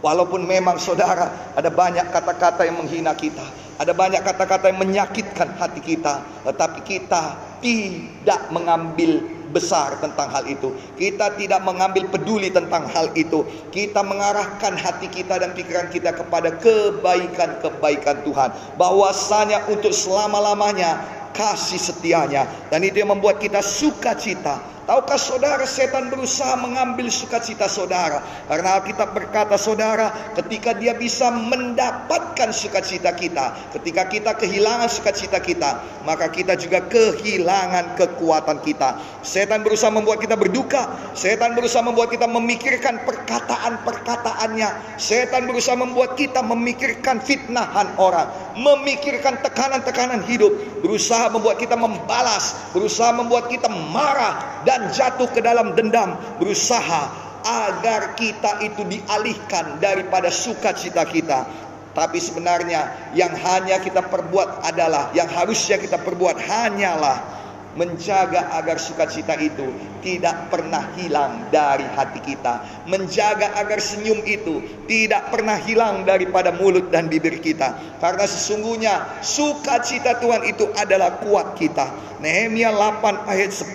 [0.00, 3.44] Walaupun memang saudara ada banyak kata-kata yang menghina kita,
[3.76, 10.72] ada banyak kata-kata yang menyakitkan hati kita, tetapi kita tidak mengambil besar tentang hal itu.
[10.96, 13.44] Kita tidak mengambil peduli tentang hal itu.
[13.74, 18.50] Kita mengarahkan hati kita dan pikiran kita kepada kebaikan-kebaikan Tuhan.
[18.78, 22.46] Bahwasanya untuk selama-lamanya kasih setianya.
[22.68, 24.80] Dan itu yang membuat kita sukacita.
[24.90, 28.18] Tahukah saudara setan berusaha mengambil sukacita saudara?
[28.50, 35.78] Karena Alkitab berkata saudara Ketika dia bisa mendapatkan sukacita kita Ketika kita kehilangan sukacita kita
[36.02, 38.96] Maka kita juga kehilangan kekuatan kita.
[39.20, 40.88] Setan berusaha membuat kita berduka.
[41.12, 44.96] Setan berusaha membuat kita memikirkan perkataan-perkataannya.
[44.96, 50.52] Setan berusaha membuat kita memikirkan fitnahan orang Memikirkan tekanan-tekanan hidup.
[50.80, 56.14] Berusaha membuat kita membalas Berusaha membuat kita marah dan jatuh ke dalam dendam.
[56.38, 57.10] Berusaha
[57.42, 61.44] agar kita itu dialihkan daripada sukacita kita.
[61.90, 67.39] Tapi sebenarnya yang hanya kita perbuat adalah yang harusnya kita perbuat hanyalah
[67.78, 69.70] menjaga agar sukacita itu
[70.02, 76.90] tidak pernah hilang dari hati kita, menjaga agar senyum itu tidak pernah hilang daripada mulut
[76.90, 82.10] dan bibir kita, karena sesungguhnya sukacita Tuhan itu adalah kuat kita.
[82.20, 83.72] Nehemia 8 ayat 10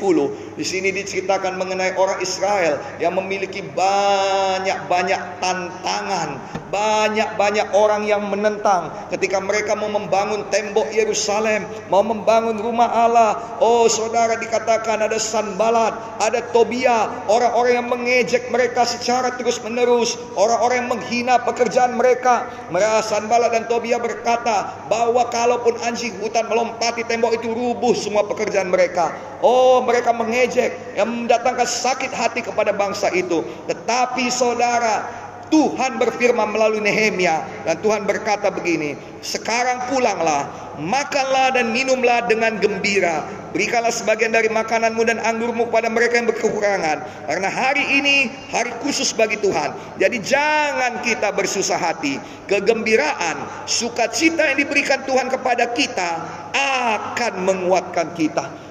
[0.56, 6.40] di sini diceritakan mengenai orang Israel yang memiliki banyak-banyak tantangan,
[6.72, 13.60] banyak-banyak orang yang menentang ketika mereka mau membangun tembok Yerusalem, mau membangun rumah Allah.
[13.60, 15.92] Oh, saudara dikatakan ada Sanbalat,
[16.24, 22.48] ada Tobia, orang-orang yang mengejek mereka secara terus-menerus, orang-orang yang menghina pekerjaan mereka.
[22.72, 28.72] Mereka Sanbalat dan Tobia berkata bahwa kalaupun anjing hutan melompati tembok itu rubuh semua pekerjaan
[28.72, 29.12] mereka.
[29.44, 30.45] Oh, mereka mengejek
[30.94, 33.42] yang mendatangkan sakit hati kepada bangsa itu.
[33.66, 40.50] Tetapi saudara, Tuhan berfirman melalui Nehemia dan Tuhan berkata begini, "Sekarang pulanglah,
[40.82, 43.22] makanlah dan minumlah dengan gembira.
[43.54, 46.98] Berikanlah sebagian dari makananmu dan anggurmu kepada mereka yang berkekurangan,
[47.30, 49.72] karena hari ini hari khusus bagi Tuhan.
[50.02, 52.20] Jadi jangan kita bersusah hati.
[52.50, 56.10] Kegembiraan, sukacita yang diberikan Tuhan kepada kita
[56.58, 58.65] akan menguatkan kita."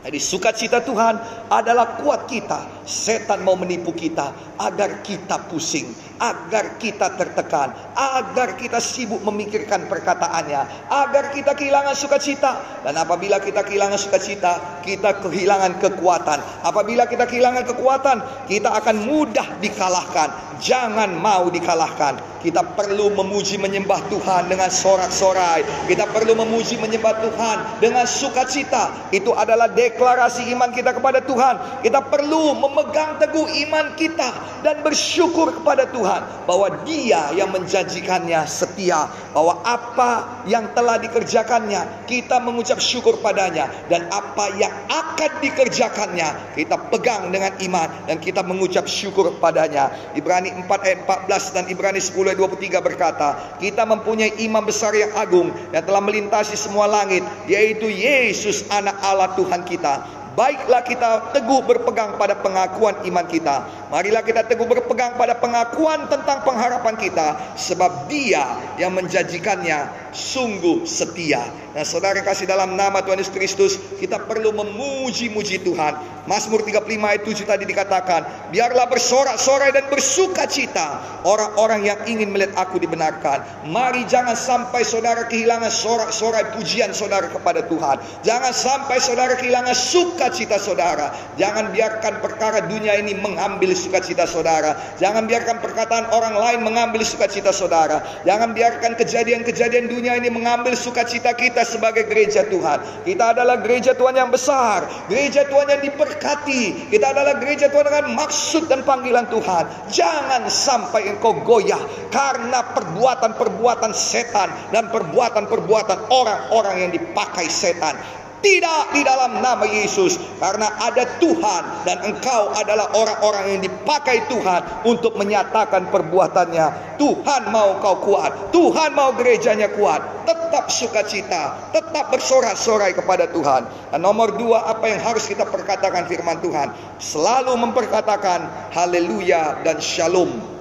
[0.00, 1.14] Jadi sukacita Tuhan
[1.52, 2.79] adalah kuat kita.
[2.90, 10.90] Setan mau menipu kita agar kita pusing, agar kita tertekan, agar kita sibuk memikirkan perkataannya,
[10.90, 12.82] agar kita kehilangan sukacita.
[12.82, 16.42] Dan apabila kita kehilangan sukacita, kita kehilangan kekuatan.
[16.66, 18.18] Apabila kita kehilangan kekuatan,
[18.50, 20.50] kita akan mudah dikalahkan.
[20.60, 22.20] Jangan mau dikalahkan.
[22.40, 25.64] Kita perlu memuji menyembah Tuhan dengan sorak-sorai.
[25.88, 29.08] Kita perlu memuji menyembah Tuhan dengan sukacita.
[29.12, 31.84] Itu adalah deklarasi iman kita kepada Tuhan.
[31.84, 34.32] Kita perlu memegang teguh iman kita
[34.64, 39.04] dan bersyukur kepada Tuhan bahwa Dia yang menjanjikannya setia,
[39.36, 46.76] bahwa apa yang telah dikerjakannya kita mengucap syukur padanya dan apa yang akan dikerjakannya kita
[46.88, 49.92] pegang dengan iman dan kita mengucap syukur padanya.
[50.16, 53.28] Ibrani 4 ayat 14 dan Ibrani 10 ayat 23 berkata,
[53.60, 59.36] kita mempunyai imam besar yang agung yang telah melintasi semua langit, yaitu Yesus anak Allah
[59.36, 63.60] Tuhan kita Baiklah kita teguh berpegang pada pengakuan iman kita.
[63.92, 67.36] Marilah kita teguh berpegang pada pengakuan tentang pengharapan kita.
[67.60, 71.42] Sebab dia yang menjanjikannya sungguh setia.
[71.74, 73.72] Nah saudara kasih dalam nama Tuhan Yesus Kristus.
[73.98, 76.22] Kita perlu memuji-muji Tuhan.
[76.28, 78.52] Mazmur 35 ayat 7 tadi dikatakan.
[78.54, 81.20] Biarlah bersorak-sorai dan bersuka cita.
[81.26, 83.42] Orang-orang yang ingin melihat aku dibenarkan.
[83.66, 87.98] Mari jangan sampai saudara kehilangan sorak-sorai pujian saudara kepada Tuhan.
[88.22, 91.16] Jangan sampai saudara kehilangan suka sukacita saudara.
[91.40, 94.76] Jangan biarkan perkara dunia ini mengambil sukacita saudara.
[95.00, 98.04] Jangan biarkan perkataan orang lain mengambil sukacita saudara.
[98.28, 103.04] Jangan biarkan kejadian-kejadian dunia ini mengambil sukacita kita sebagai gereja Tuhan.
[103.04, 106.88] Kita adalah gereja Tuhan yang besar, gereja Tuhan yang diberkati.
[106.88, 109.68] Kita adalah gereja Tuhan dengan maksud dan panggilan Tuhan.
[109.92, 118.19] Jangan sampai engkau goyah karena perbuatan-perbuatan setan dan perbuatan-perbuatan orang-orang yang dipakai setan.
[118.40, 124.88] Tidak di dalam nama Yesus karena ada Tuhan dan engkau adalah orang-orang yang dipakai Tuhan
[124.88, 126.96] untuk menyatakan perbuatannya.
[126.96, 130.24] Tuhan mau kau kuat, Tuhan mau gerejanya kuat.
[130.24, 133.92] Tetap sukacita, tetap bersorak-sorai kepada Tuhan.
[133.92, 136.72] Dan nomor dua apa yang harus kita perkatakan firman Tuhan?
[136.96, 140.59] Selalu memperkatakan haleluya dan shalom.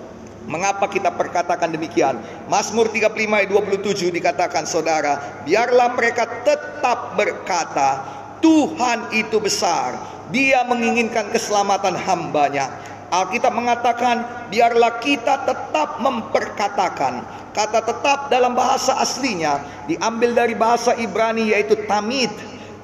[0.50, 2.18] Mengapa kita perkatakan demikian?
[2.50, 8.02] Mazmur 35 ayat 27 dikatakan saudara, biarlah mereka tetap berkata,
[8.41, 9.93] Tuhan itu besar,
[10.34, 12.66] dia menginginkan keselamatan hambanya.
[13.14, 17.22] Alkitab mengatakan, biarlah kita tetap memperkatakan.
[17.54, 22.34] Kata tetap dalam bahasa aslinya diambil dari bahasa Ibrani yaitu tamid.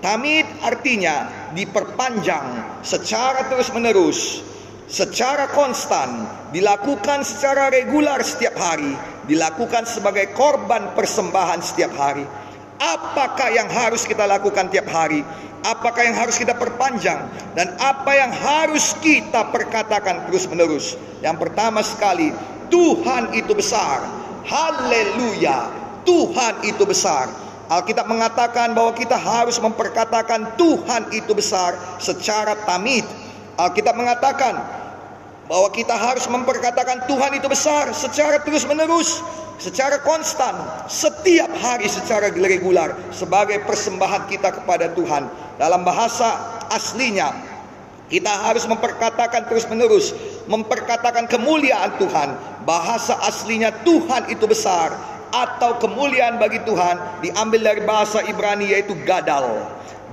[0.05, 4.53] Tamid artinya diperpanjang secara terus-menerus
[4.85, 8.93] secara konstan, dilakukan secara regular setiap hari,
[9.25, 12.25] dilakukan sebagai korban persembahan setiap hari.
[12.75, 15.23] Apakah yang harus kita lakukan tiap hari?
[15.65, 17.25] Apakah yang harus kita perpanjang?
[17.57, 20.93] Dan apa yang harus kita perkatakan terus-menerus?
[21.25, 22.29] Yang pertama sekali,
[22.69, 24.05] Tuhan itu besar.
[24.45, 25.73] Haleluya.
[26.05, 27.33] Tuhan itu besar.
[27.65, 33.01] Alkitab mengatakan bahwa kita harus memperkatakan Tuhan itu besar secara tamid
[33.55, 34.59] Alkitab mengatakan
[35.47, 39.21] bahwa kita harus memperkatakan Tuhan itu besar secara terus-menerus,
[39.61, 40.57] secara konstan,
[40.91, 45.29] setiap hari secara regular sebagai persembahan kita kepada Tuhan.
[45.55, 46.35] Dalam bahasa
[46.73, 47.31] aslinya,
[48.11, 50.11] kita harus memperkatakan terus-menerus,
[50.51, 52.35] memperkatakan kemuliaan Tuhan.
[52.65, 54.97] Bahasa aslinya Tuhan itu besar
[55.29, 59.63] atau kemuliaan bagi Tuhan diambil dari bahasa Ibrani yaitu gadal.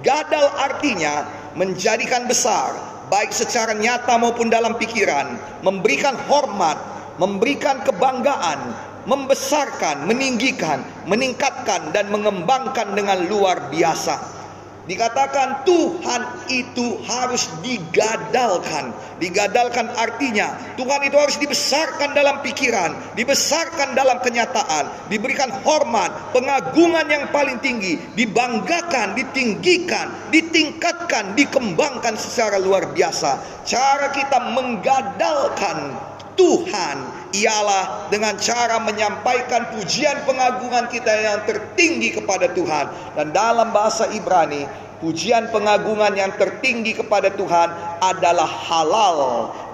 [0.04, 1.24] Gadal artinya
[1.54, 6.80] menjadikan besar, baik secara nyata maupun dalam pikiran, memberikan hormat,
[7.20, 8.72] memberikan kebanggaan,
[9.04, 14.40] membesarkan, meninggikan, meningkatkan dan mengembangkan dengan luar biasa.
[14.82, 18.90] Dikatakan Tuhan itu harus digadalkan.
[19.22, 27.30] Digadalkan artinya Tuhan itu harus dibesarkan dalam pikiran, dibesarkan dalam kenyataan, diberikan hormat, pengagungan yang
[27.30, 33.62] paling tinggi, dibanggakan, ditinggikan, ditingkatkan, dikembangkan secara luar biasa.
[33.62, 35.94] Cara kita menggadalkan
[36.34, 44.08] Tuhan ialah dengan cara menyampaikan pujian pengagungan kita yang tertinggi kepada Tuhan dan dalam bahasa
[44.12, 44.68] Ibrani
[45.02, 47.68] pujian pengagungan yang tertinggi kepada Tuhan
[47.98, 49.18] adalah halal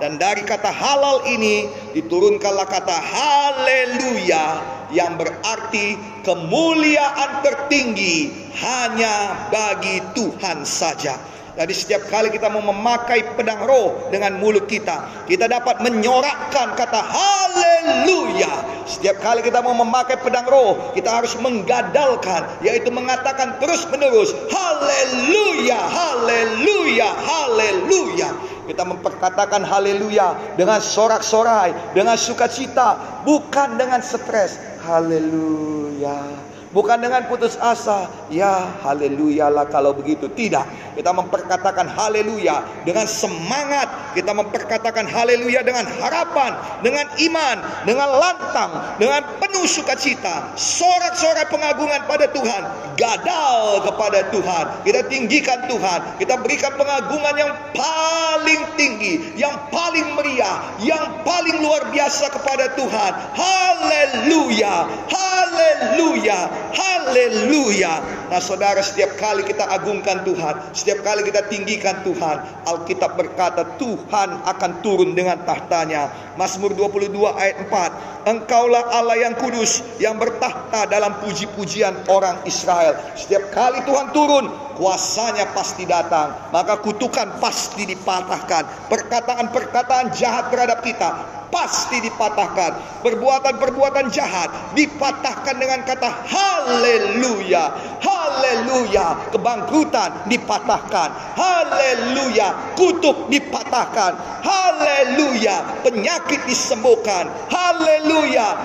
[0.00, 10.64] dan dari kata halal ini diturunkanlah kata haleluya yang berarti kemuliaan tertinggi hanya bagi Tuhan
[10.64, 11.38] saja.
[11.59, 17.02] Jadi setiap kali kita mau memakai pedang roh dengan mulut kita, kita dapat menyorakkan kata
[17.02, 18.86] haleluya.
[18.86, 27.11] Setiap kali kita mau memakai pedang roh, kita harus menggadalkan, yaitu mengatakan terus-menerus haleluya, haleluya,
[27.26, 28.30] haleluya.
[28.70, 34.62] Kita memperkatakan haleluya dengan sorak-sorai, dengan sukacita, bukan dengan stres.
[34.86, 36.47] Haleluya.
[36.69, 38.09] Bukan dengan putus asa.
[38.29, 40.29] Ya haleluya lah kalau begitu.
[40.29, 40.97] Tidak.
[41.01, 43.89] Kita memperkatakan haleluya dengan semangat.
[44.12, 46.53] Kita memperkatakan haleluya dengan harapan.
[46.85, 47.57] Dengan iman.
[47.89, 49.01] Dengan lantang.
[49.01, 50.53] Dengan penuh sukacita.
[50.61, 52.62] Sorak-sorak pengagungan pada Tuhan.
[53.01, 54.64] Gadal kepada Tuhan.
[54.85, 56.21] Kita tinggikan Tuhan.
[56.21, 59.33] Kita berikan pengagungan yang paling tinggi.
[59.41, 60.69] Yang paling meriah.
[60.85, 63.12] Yang paling luar biasa kepada Tuhan.
[63.33, 64.85] Haleluya.
[65.09, 66.59] Haleluya.
[66.75, 67.95] Haleluya.
[68.29, 70.75] Nah saudara setiap kali kita agungkan Tuhan.
[70.77, 72.45] Setiap kali kita tinggikan Tuhan.
[72.69, 76.12] Alkitab berkata Tuhan akan turun dengan tahtanya.
[76.37, 78.18] Mazmur 22 ayat 4.
[78.29, 79.81] Engkaulah Allah yang kudus.
[79.97, 83.01] Yang bertahta dalam puji-pujian orang Israel.
[83.16, 84.53] Setiap kali Tuhan turun.
[84.76, 86.53] Kuasanya pasti datang.
[86.53, 88.93] Maka kutukan pasti dipatahkan.
[88.93, 93.03] Perkataan-perkataan jahat terhadap kita pasti dipatahkan.
[93.05, 97.64] Perbuatan-perbuatan jahat dipatahkan dengan kata haleluya.
[97.99, 99.33] Haleluya.
[99.35, 101.09] Kebangkrutan dipatahkan.
[101.35, 102.76] Haleluya.
[102.76, 104.45] Kutuk dipatahkan.
[104.45, 105.83] Haleluya.
[105.83, 107.26] Penyakit disembuhkan.
[107.51, 108.18] Haleluya.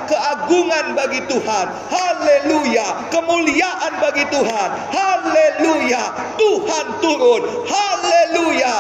[0.10, 1.66] Keagungan bagi Tuhan.
[1.92, 3.12] Haleluya.
[3.14, 4.70] Kemuliaan bagi Tuhan.
[4.90, 6.04] Haleluya.
[6.40, 7.44] Tuhan turun.
[7.68, 8.74] Haleluya.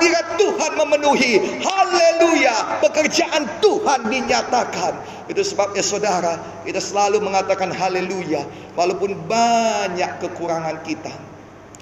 [0.00, 1.60] hadirat Tuhan memenuhi.
[1.60, 4.92] Haleluya, pekerjaan Tuhan dinyatakan.
[5.28, 6.34] Itu sebabnya saudara,
[6.66, 8.42] kita selalu mengatakan haleluya
[8.74, 11.29] walaupun banyak kekurangan kita.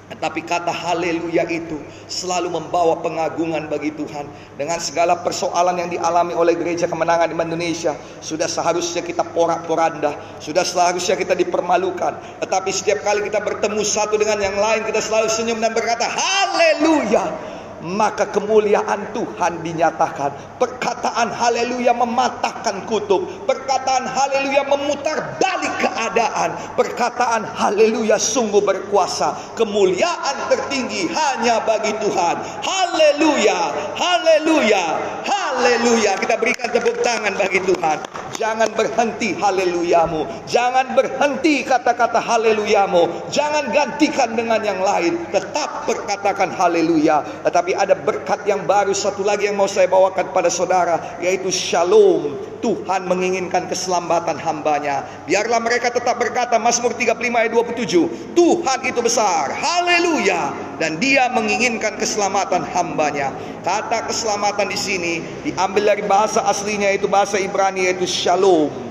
[0.08, 1.76] Tetapi kata haleluya itu
[2.08, 4.24] selalu membawa pengagungan bagi Tuhan.
[4.56, 7.92] Dengan segala persoalan yang dialami oleh gereja kemenangan di Indonesia.
[8.24, 10.40] Sudah seharusnya kita porak-poranda.
[10.40, 12.40] Sudah seharusnya kita dipermalukan.
[12.40, 14.88] Tetapi setiap kali kita bertemu satu dengan yang lain.
[14.88, 20.58] Kita selalu senyum dan berkata haleluya maka kemuliaan Tuhan dinyatakan.
[20.58, 23.26] Perkataan haleluya mematahkan kutub.
[23.46, 26.54] Perkataan haleluya memutar balik keadaan.
[26.74, 29.54] Perkataan haleluya sungguh berkuasa.
[29.54, 32.36] Kemuliaan tertinggi hanya bagi Tuhan.
[32.62, 33.58] Haleluya,
[33.94, 34.84] haleluya,
[35.22, 36.12] haleluya.
[36.18, 37.98] Kita berikan tepuk tangan bagi Tuhan.
[38.38, 40.46] Jangan berhenti haleluyamu.
[40.46, 43.26] Jangan berhenti kata-kata haleluyamu.
[43.34, 45.26] Jangan gantikan dengan yang lain.
[45.34, 47.26] Tetap perkatakan haleluya.
[47.42, 51.52] Tetapi tapi ada berkat yang baru satu lagi yang mau saya bawakan pada saudara yaitu
[51.52, 52.32] shalom.
[52.64, 55.04] Tuhan menginginkan keselamatan hambanya.
[55.28, 58.32] Biarlah mereka tetap berkata Mazmur 35 ayat 27.
[58.32, 59.52] Tuhan itu besar.
[59.52, 60.56] Haleluya.
[60.80, 63.36] Dan dia menginginkan keselamatan hambanya.
[63.60, 65.14] Kata keselamatan di sini
[65.44, 68.87] diambil dari bahasa aslinya itu bahasa Ibrani yaitu shalom.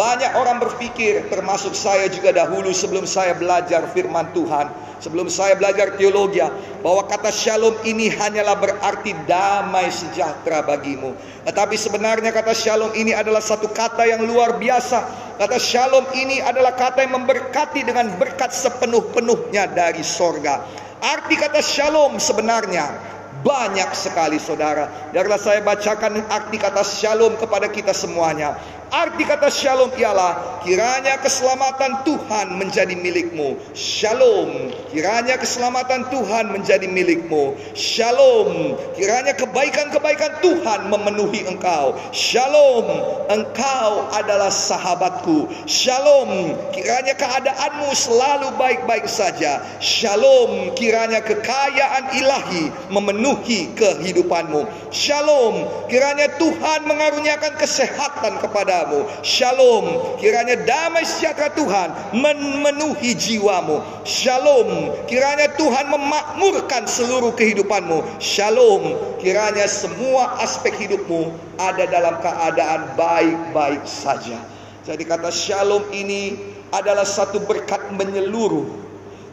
[0.00, 5.96] Banyak orang berpikir termasuk saya juga dahulu sebelum saya belajar firman Tuhan sebelum saya belajar
[5.96, 6.44] teologi
[6.84, 11.16] bahwa kata shalom ini hanyalah berarti damai sejahtera bagimu.
[11.48, 15.28] Tetapi sebenarnya kata shalom ini adalah satu kata yang luar biasa.
[15.40, 20.68] Kata shalom ini adalah kata yang memberkati dengan berkat sepenuh-penuhnya dari sorga.
[21.00, 22.92] Arti kata shalom sebenarnya
[23.40, 25.12] banyak sekali saudara.
[25.16, 28.79] Biarlah saya bacakan arti kata shalom kepada kita semuanya.
[28.90, 33.54] Arti kata shalom ialah kiranya keselamatan Tuhan menjadi milikmu.
[33.70, 34.74] Shalom.
[34.90, 37.54] Kiranya keselamatan Tuhan menjadi milikmu.
[37.70, 38.74] Shalom.
[38.98, 41.94] Kiranya kebaikan-kebaikan Tuhan memenuhi engkau.
[42.10, 42.90] Shalom.
[43.30, 45.46] Engkau adalah sahabatku.
[45.70, 46.58] Shalom.
[46.74, 49.62] Kiranya keadaanmu selalu baik-baik saja.
[49.78, 50.74] Shalom.
[50.74, 54.66] Kiranya kekayaan ilahi memenuhi kehidupanmu.
[54.90, 55.86] Shalom.
[55.86, 58.79] Kiranya Tuhan mengaruniakan kesehatan kepada
[59.20, 60.16] Shalom.
[60.16, 63.82] Kiranya damai sejahtera Tuhan memenuhi jiwamu.
[64.06, 64.94] Shalom.
[65.04, 68.22] Kiranya Tuhan memakmurkan seluruh kehidupanmu.
[68.22, 68.96] Shalom.
[69.20, 74.40] Kiranya semua aspek hidupmu ada dalam keadaan baik-baik saja.
[74.84, 76.34] Jadi kata shalom ini
[76.72, 78.66] adalah satu berkat menyeluruh.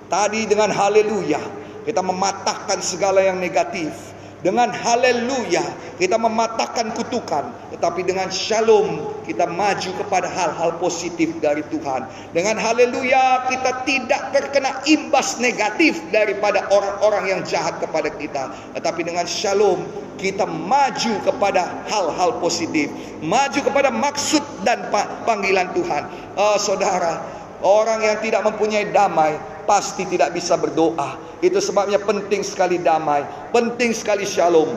[0.07, 1.39] Tadi dengan haleluya
[1.87, 4.06] kita mematahkan segala yang negatif
[4.45, 5.65] dengan haleluya
[5.97, 12.05] kita mematahkan kutukan, tetapi dengan shalom kita maju kepada hal-hal positif dari Tuhan.
[12.37, 19.25] Dengan haleluya kita tidak terkena imbas negatif daripada orang-orang yang jahat kepada kita, tetapi dengan
[19.25, 19.81] shalom
[20.21, 22.93] kita maju kepada hal-hal positif,
[23.25, 24.85] maju kepada maksud dan
[25.25, 26.05] panggilan Tuhan.
[26.37, 27.25] Oh, saudara,
[27.65, 31.19] orang yang tidak mempunyai damai pasti tidak bisa berdoa.
[31.43, 34.73] Itu sebabnya penting sekali damai, penting sekali shalom.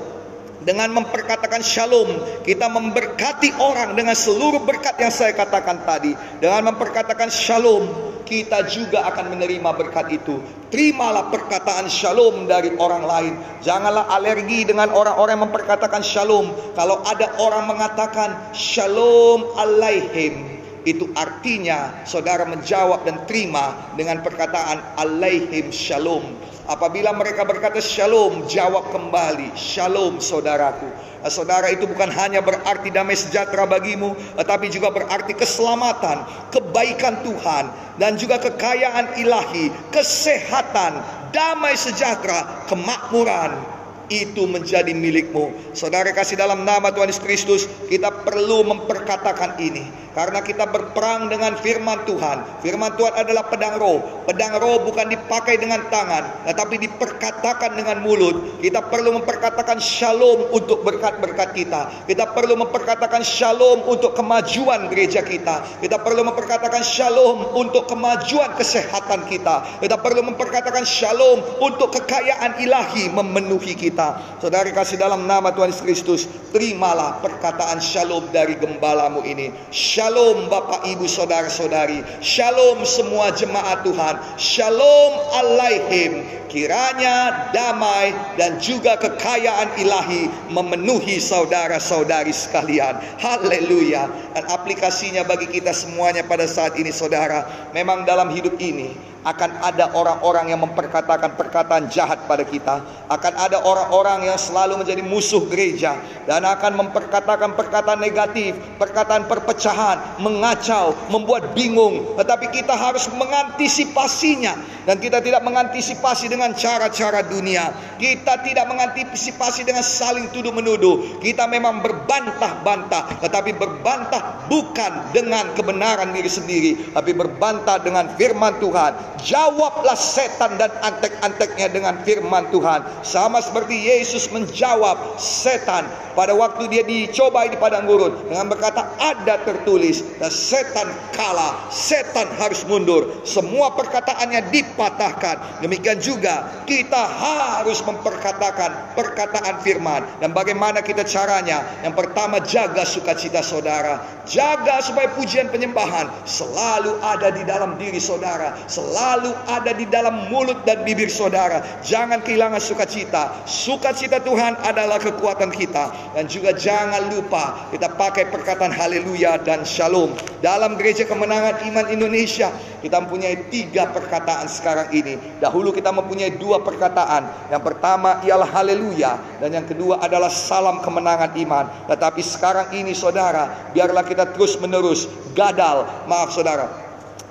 [0.60, 6.12] Dengan memperkatakan shalom, kita memberkati orang dengan seluruh berkat yang saya katakan tadi.
[6.36, 7.88] Dengan memperkatakan shalom,
[8.28, 10.36] kita juga akan menerima berkat itu.
[10.68, 13.34] Terimalah perkataan shalom dari orang lain.
[13.64, 16.52] Janganlah alergi dengan orang-orang yang memperkatakan shalom.
[16.76, 25.68] Kalau ada orang mengatakan shalom alaihim, itu artinya saudara menjawab dan terima dengan perkataan alaihim
[25.68, 26.24] shalom.
[26.70, 30.86] Apabila mereka berkata shalom, jawab kembali shalom saudaraku.
[31.20, 36.24] Nah, saudara itu bukan hanya berarti damai sejahtera bagimu, tetapi juga berarti keselamatan,
[36.54, 37.68] kebaikan Tuhan,
[37.98, 41.02] dan juga kekayaan ilahi, kesehatan,
[41.34, 43.79] damai sejahtera, kemakmuran,
[44.10, 45.54] itu menjadi milikmu.
[45.72, 50.02] Saudara kasih dalam nama Tuhan Yesus Kristus, kita perlu memperkatakan ini.
[50.10, 52.66] Karena kita berperang dengan firman Tuhan.
[52.66, 54.26] Firman Tuhan adalah pedang roh.
[54.26, 58.58] Pedang roh bukan dipakai dengan tangan, tetapi diperkatakan dengan mulut.
[58.58, 62.10] Kita perlu memperkatakan shalom untuk berkat-berkat kita.
[62.10, 65.78] Kita perlu memperkatakan shalom untuk kemajuan gereja kita.
[65.78, 69.78] Kita perlu memperkatakan shalom untuk kemajuan kesehatan kita.
[69.78, 74.40] Kita perlu memperkatakan shalom untuk kekayaan ilahi memenuhi kita kita.
[74.40, 76.22] Saudara kasih dalam nama Tuhan Yesus Kristus,
[76.56, 79.52] terimalah perkataan shalom dari gembalamu ini.
[79.68, 82.00] Shalom Bapak Ibu Saudara-saudari.
[82.24, 84.16] Shalom semua jemaat Tuhan.
[84.40, 86.24] Shalom alaihim.
[86.50, 92.98] Kiranya damai dan juga kekayaan ilahi memenuhi saudara-saudari sekalian.
[93.22, 94.10] Haleluya.
[94.34, 97.70] Dan aplikasinya bagi kita semuanya pada saat ini saudara.
[97.70, 102.80] Memang dalam hidup ini akan ada orang-orang yang memperkatakan perkataan jahat pada kita,
[103.12, 110.20] akan ada orang-orang yang selalu menjadi musuh gereja dan akan memperkatakan perkataan negatif, perkataan perpecahan,
[110.24, 112.16] mengacau, membuat bingung.
[112.16, 117.68] Tetapi kita harus mengantisipasinya dan kita tidak mengantisipasi dengan cara-cara dunia.
[118.00, 121.20] Kita tidak mengantisipasi dengan saling tuduh menuduh.
[121.20, 129.09] Kita memang berbantah-bantah, tetapi berbantah bukan dengan kebenaran diri sendiri, tapi berbantah dengan firman Tuhan
[129.20, 132.80] Jawablah setan dan antek-anteknya dengan firman Tuhan.
[133.04, 135.84] Sama seperti Yesus menjawab setan
[136.16, 142.32] pada waktu dia dicobai di padang gurun dengan berkata ada tertulis dan setan kalah, setan
[142.40, 143.22] harus mundur.
[143.28, 145.60] Semua perkataannya dipatahkan.
[145.60, 151.84] Demikian juga kita harus memperkatakan perkataan firman dan bagaimana kita caranya?
[151.84, 158.56] Yang pertama jaga sukacita saudara, jaga supaya pujian penyembahan selalu ada di dalam diri saudara,
[158.64, 159.09] selalu
[159.48, 161.82] ada di dalam mulut dan bibir saudara.
[161.82, 163.42] Jangan kehilangan sukacita.
[163.48, 170.14] Sukacita Tuhan adalah kekuatan kita dan juga jangan lupa kita pakai perkataan haleluya dan shalom.
[170.38, 175.20] Dalam gereja kemenangan iman Indonesia kita mempunyai tiga perkataan sekarang ini.
[175.42, 177.52] Dahulu kita mempunyai dua perkataan.
[177.52, 181.64] Yang pertama ialah haleluya dan yang kedua adalah salam kemenangan iman.
[181.90, 185.04] Tetapi sekarang ini saudara, biarlah kita terus menerus
[185.36, 186.79] gadal, maaf saudara.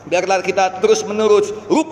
[0.10, 1.88] Biarlah kita terus menerus rup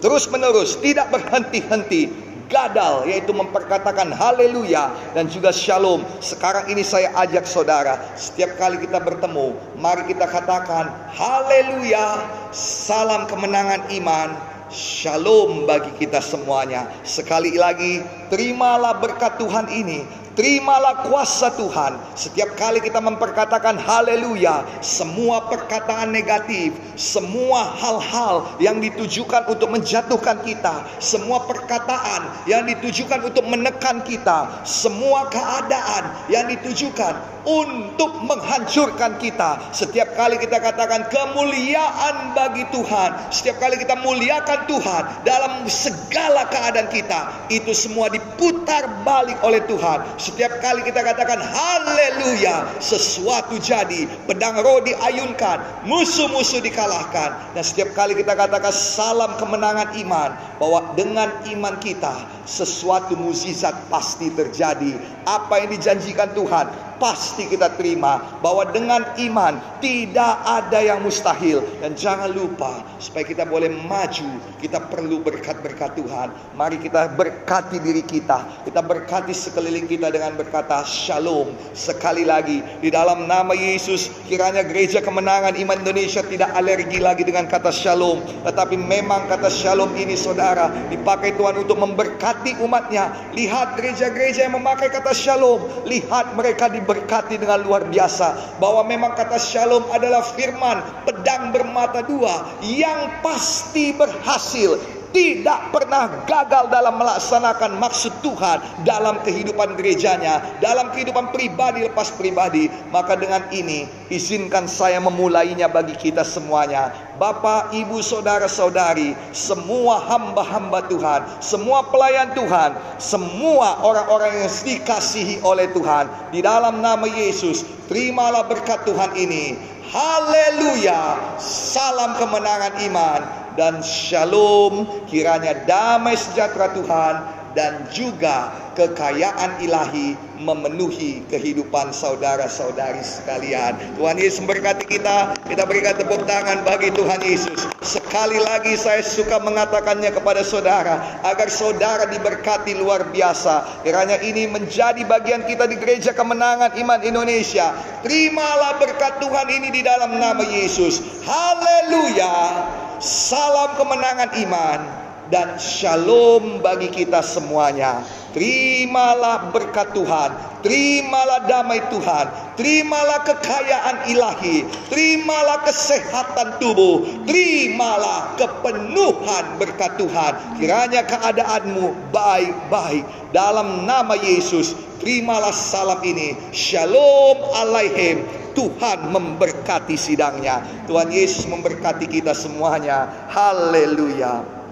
[0.00, 2.08] terus menerus tidak berhenti-henti
[2.50, 6.02] gadal yaitu memperkatakan haleluya dan juga shalom.
[6.18, 13.86] Sekarang ini saya ajak saudara, setiap kali kita bertemu, mari kita katakan haleluya, salam kemenangan
[14.02, 14.34] iman,
[14.68, 16.90] shalom bagi kita semuanya.
[17.06, 21.98] Sekali lagi, terimalah berkat Tuhan ini Terimalah kuasa Tuhan.
[22.14, 30.86] Setiap kali kita memperkatakan haleluya, semua perkataan negatif, semua hal-hal yang ditujukan untuk menjatuhkan kita,
[31.02, 39.74] semua perkataan yang ditujukan untuk menekan kita, semua keadaan yang ditujukan untuk menghancurkan kita.
[39.74, 46.88] Setiap kali kita katakan kemuliaan bagi Tuhan, setiap kali kita muliakan Tuhan dalam segala keadaan
[46.92, 54.60] kita, itu semua diputar balik oleh Tuhan setiap kali kita katakan haleluya, sesuatu jadi, pedang
[54.60, 57.52] roh diayunkan, musuh-musuh dikalahkan.
[57.56, 64.32] Dan setiap kali kita katakan salam kemenangan iman, bahwa dengan iman kita sesuatu mukjizat pasti
[64.32, 64.96] terjadi.
[65.28, 71.64] Apa yang dijanjikan Tuhan pasti kita terima bahwa dengan iman tidak ada yang mustahil.
[71.80, 74.28] Dan jangan lupa supaya kita boleh maju
[74.60, 76.28] kita perlu berkat-berkat Tuhan.
[76.54, 78.44] Mari kita berkati diri kita.
[78.68, 81.56] Kita berkati sekeliling kita dengan berkata shalom.
[81.72, 87.48] Sekali lagi di dalam nama Yesus kiranya gereja kemenangan iman Indonesia tidak alergi lagi dengan
[87.48, 88.20] kata shalom.
[88.44, 93.32] Tetapi memang kata shalom ini saudara dipakai Tuhan untuk memberkati umatnya.
[93.32, 95.64] Lihat gereja-gereja yang memakai kata shalom.
[95.88, 98.58] Lihat mereka di diberkati dengan luar biasa.
[98.58, 106.70] Bahwa memang kata shalom adalah firman pedang bermata dua yang pasti berhasil tidak pernah gagal
[106.70, 112.70] dalam melaksanakan maksud Tuhan dalam kehidupan gerejanya, dalam kehidupan pribadi lepas pribadi.
[112.94, 116.94] Maka dengan ini izinkan saya memulainya bagi kita semuanya.
[117.20, 126.08] Bapak, Ibu, Saudara-saudari, semua hamba-hamba Tuhan, semua pelayan Tuhan, semua orang-orang yang dikasihi oleh Tuhan
[126.32, 129.58] di dalam nama Yesus, terimalah berkat Tuhan ini.
[129.90, 131.18] Haleluya.
[131.42, 137.14] Salam kemenangan iman dan shalom kiranya damai sejahtera Tuhan
[137.52, 143.76] dan juga kekayaan ilahi memenuhi kehidupan saudara-saudari sekalian.
[144.00, 145.36] Tuhan Yesus memberkati kita.
[145.44, 147.68] Kita berikan tepuk tangan bagi Tuhan Yesus.
[147.84, 153.84] Sekali lagi saya suka mengatakannya kepada saudara agar saudara diberkati luar biasa.
[153.84, 157.76] Kiranya ini menjadi bagian kita di Gereja Kemenangan Iman Indonesia.
[158.00, 161.04] Terimalah berkat Tuhan ini di dalam nama Yesus.
[161.28, 162.88] Haleluya.
[163.00, 164.99] Salam kemenangan iman
[165.30, 168.02] dan shalom bagi kita semuanya.
[168.30, 170.30] Terimalah berkat Tuhan,
[170.62, 180.62] terimalah damai Tuhan, terimalah kekayaan ilahi, terimalah kesehatan tubuh, terimalah kepenuhan berkat Tuhan.
[180.62, 183.02] Kiranya keadaanmu baik-baik
[183.34, 184.78] dalam nama Yesus.
[185.02, 186.36] Terimalah salam ini.
[186.52, 188.20] Shalom alaihim.
[188.52, 190.60] Tuhan memberkati sidangnya.
[190.84, 193.08] Tuhan Yesus memberkati kita semuanya.
[193.32, 194.59] Haleluya.